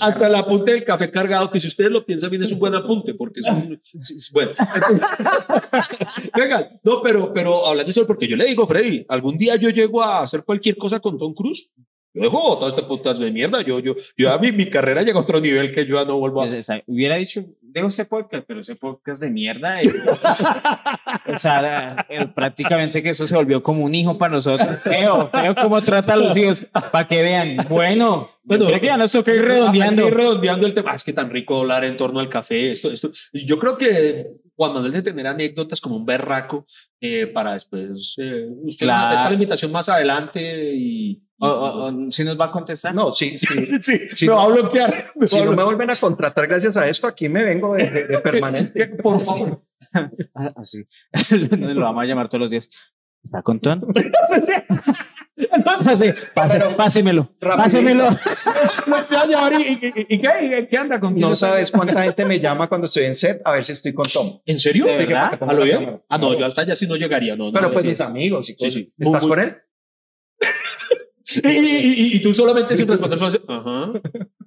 [0.00, 2.74] Hasta el apunte del café cargado, que si ustedes lo piensan bien es un buen
[2.74, 3.80] apunte, porque es un...
[3.82, 4.52] sí, bueno.
[6.34, 9.70] Venga, no, pero, pero hablando de eso, porque yo le digo, Freddy, algún día yo
[9.70, 11.72] llego a hacer cualquier cosa con Tom Cruise.
[12.18, 13.62] Yo dejo todo este podcast de mierda.
[13.62, 16.18] Yo, yo, yo a mi, mi carrera llega a otro nivel que yo ya no
[16.18, 16.46] vuelvo a...
[16.46, 19.80] Pues, hubiera dicho, dejo ese podcast, pero ese podcast de mierda.
[19.82, 19.90] eh.
[21.34, 24.80] o sea, eh, prácticamente que eso se volvió como un hijo para nosotros.
[24.82, 26.62] Feo, feo cómo trata a los hijos,
[26.92, 27.56] para que vean.
[27.68, 30.06] Bueno, Bueno, creo que ya nos toca ir redondeando.
[30.06, 30.90] Aquí redondeando el tema.
[30.92, 32.70] Ah, Es que tan rico hablar en torno al café.
[32.70, 33.10] Esto, esto.
[33.32, 36.66] Yo creo que Juan Manuel de tener anécdotas como un berraco
[37.00, 38.14] eh, para después.
[38.18, 39.06] eh, usted Claro.
[39.06, 41.22] acepta la invitación más adelante y.
[41.40, 42.94] O, o- o, si nos va a contestar.
[42.94, 43.66] No, sí, sí.
[43.80, 44.26] sí, Sí.
[44.26, 45.12] me va a bloquear.
[45.14, 45.64] me Si va a no me bloquear.
[45.76, 48.86] vuelven a contratar gracias a esto, aquí me vengo de, de- de permanente.
[49.02, 49.62] Por favor.
[50.34, 50.84] Ah, Así.
[51.30, 52.68] lo vamos a llamar todos los días.
[53.22, 53.80] ¿Está con Ton?
[55.84, 57.32] Pase, pase, pásemelo.
[57.40, 58.08] Pásemelo.
[59.58, 62.68] Y, y- y- ¿y qué, ¿Y qué anda con No sabes cuánta gente me llama
[62.68, 64.40] cuando estoy en set a ver si estoy con Tom.
[64.46, 64.86] ¿En serio?
[64.88, 66.00] ¿A lo bien?
[66.08, 67.36] Ah, no, yo hasta allá sí no llegaría.
[67.36, 68.82] No, no, Pero pues mis amigos y cosas.
[68.98, 69.56] ¿Estás con él?
[71.44, 73.92] Y, y- y- y tú solamente sin responder, solo haces, ajá.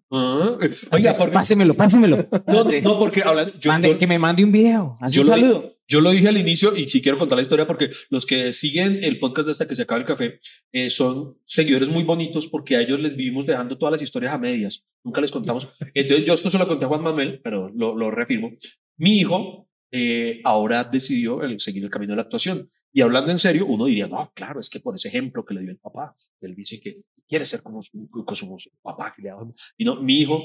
[0.09, 0.57] ajá.
[0.91, 2.27] Oiga, porque, Pásemelo, pásemelo.
[2.47, 4.93] no, no, porque hablando, yo, Mande- yo- que me mande un video.
[4.99, 5.77] Así Yo un lo- saludo.
[5.87, 9.03] Yo lo dije al inicio y sí quiero contar la historia porque los que siguen
[9.03, 10.39] el podcast de hasta que se acabe el café
[10.71, 14.37] eh, son seguidores muy bonitos porque a ellos les vivimos dejando todas las historias a
[14.37, 14.85] medias.
[15.03, 15.67] Nunca les contamos.
[15.93, 18.51] Entonces yo esto se lo conté a Juan Manuel, pero lo, lo reafirmo.
[18.95, 22.69] Mi hijo eh, ahora decidió el, seguir el camino de la actuación.
[22.93, 25.61] Y hablando en serio, uno diría, no, claro, es que por ese ejemplo que le
[25.61, 29.13] dio el papá, él dice que quiere ser como su, como su papá.
[29.15, 29.53] Que le ha dado".
[29.77, 30.41] Y no, mi hijo,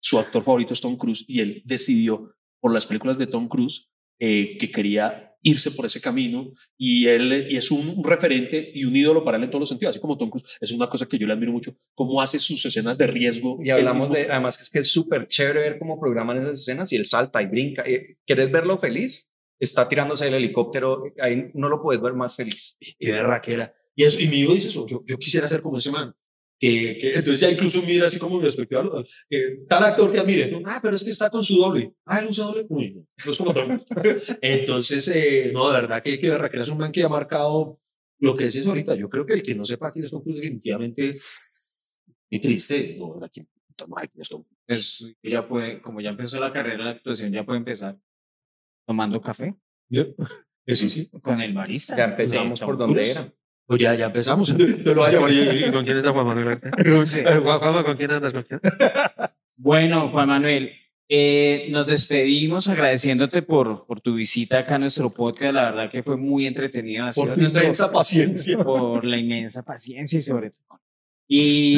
[0.00, 3.88] su actor favorito es Tom Cruise y él decidió por las películas de Tom Cruise
[4.18, 8.84] eh, que quería irse por ese camino y él y es un, un referente y
[8.84, 10.56] un ídolo para él en todos los sentidos, así como Tom Cruise.
[10.60, 13.58] Es una cosa que yo le admiro mucho, cómo hace sus escenas de riesgo.
[13.62, 16.92] Y hablamos de, además que es que es súper chévere ver cómo programan esas escenas
[16.92, 17.84] y él salta y brinca.
[17.86, 19.30] Eh, ¿Quieres verlo feliz?
[19.60, 22.76] Está tirándose el helicóptero, ahí no lo puedes ver más feliz.
[22.98, 23.74] Qué berraquera.
[23.94, 26.14] Y, eso, y mi hijo dice eso, yo, yo quisiera ser como ese man.
[26.60, 29.04] Que, que, entonces ya incluso mira así como ¿no?
[29.30, 32.26] que tal actor que admire, ah, pero es que está con su doble, ah, él
[32.28, 33.80] usa doble, uy, no, no es como Tom.
[34.42, 37.78] Entonces, eh, no, de verdad que, que berraquera es un man que ha marcado
[38.18, 40.40] lo que decís ahorita, yo creo que el que no sepa quién es Tom Cruise
[40.40, 41.12] definitivamente
[42.28, 43.30] y triste, no, ¿verdad?
[43.32, 46.90] ¿Quién puta madre quién es Tom Pues, ya puede, como ya empezó la carrera de
[46.90, 47.96] actuación, ya puede empezar
[48.88, 49.54] tomando café
[50.66, 51.10] Sí, sí.
[51.22, 51.94] con el barista.
[51.96, 53.30] Ya empezamos por donde era.
[53.66, 54.56] Pues ya, ya empezamos.
[54.56, 55.30] Te lo.
[55.30, 56.58] ¿Y con quién está Juan Manuel?
[57.42, 58.32] Juan- ¿con quién andas?
[58.32, 58.60] ¿Con quién?
[59.60, 60.70] Bueno, Juan Manuel,
[61.08, 65.52] eh, nos despedimos agradeciéndote por, por tu visita acá a nuestro podcast.
[65.52, 67.08] La verdad que fue muy entretenido.
[67.14, 68.56] Por nuestro- inmensa paciencia.
[68.62, 70.80] por la inmensa paciencia y sobre todo.
[71.28, 71.76] Y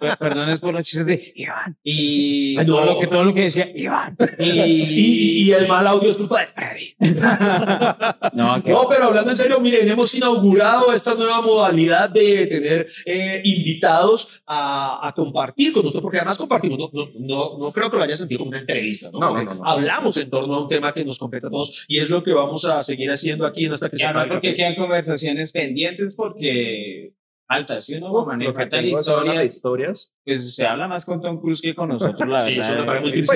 [0.00, 1.78] per- perdones por los chistes de Iván.
[1.84, 2.74] Y Ay, no.
[2.74, 4.16] todo, lo que, todo lo que decía Iván.
[4.38, 4.50] Y,
[4.96, 6.96] Y, y el mal audio es culpa de Freddy.
[8.34, 14.42] no, pero hablando en serio, miren, hemos inaugurado esta nueva modalidad de tener eh, invitados
[14.46, 18.02] a, a compartir con nosotros, porque además compartimos, no, no, no, no creo que lo
[18.02, 19.20] haya sentido como una entrevista, ¿no?
[19.64, 22.32] Hablamos en torno a un tema que nos compete a todos y es lo que
[22.32, 27.12] vamos a seguir haciendo aquí en hasta que y se porque quedan conversaciones pendientes porque
[27.46, 28.48] falta, ¿sí o no, Juan Manuel?
[28.48, 29.54] Lo que Faltan tengo son las historias.
[29.54, 30.12] historias.
[30.24, 33.00] Pues se habla más con Tom Cruise que con nosotros, la Sí, verdad.
[33.00, 33.30] muy Pues,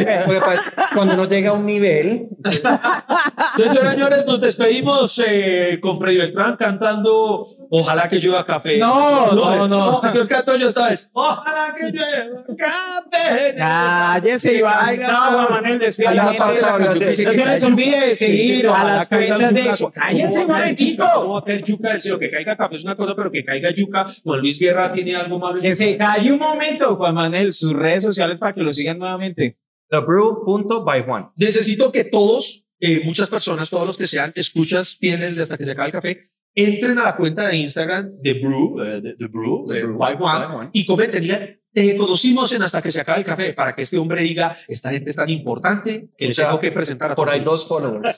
[0.44, 0.60] pues,
[0.92, 7.46] cuando uno llega a un nivel, Entonces, señores, nos despedimos eh, con Freddy Beltrán cantando
[7.70, 8.78] Ojalá que llueva café.
[8.78, 10.00] No, no, no.
[10.02, 11.08] Entonces canto yo esta vez.
[11.12, 13.54] Ojalá que llueva café.
[13.56, 15.00] Cállese, Iván.
[15.00, 19.62] Chao, Juan Manuel, despide Chao, chao, chao, No les olvide seguir a las cuentas de...
[19.62, 21.04] Cállate Cállate, un momentico.
[21.14, 22.18] ¿Cómo va a caer yuca del cielo?
[22.18, 23.99] Que caiga café es una cosa, pero que caiga yuca.
[24.22, 25.60] Juan Luis Guerra tiene algo malo.
[25.60, 29.58] Que se calle un momento, Juan Manuel, sus redes sociales para que lo sigan nuevamente.
[29.88, 31.30] thebrew.by Juan.
[31.36, 35.64] Necesito que todos, eh, muchas personas, todos los que sean escuchas fieles de hasta que
[35.64, 39.26] se acabe el café, entren a la cuenta de Instagram de Brew, eh, de, de
[39.26, 43.24] Brew, eh, by Juan, y comenten, digan, te conocimos en hasta que se acabe el
[43.24, 46.46] café, para que este hombre diga, esta gente es tan importante que O le sea,
[46.46, 48.16] tengo que presentar a Por ahí dos followers.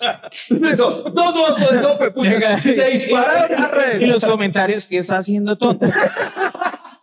[0.49, 4.09] Eso, dos, dos, pucha, se dispararon las Y redes.
[4.09, 5.87] los comentarios, ¿qué está haciendo tonto?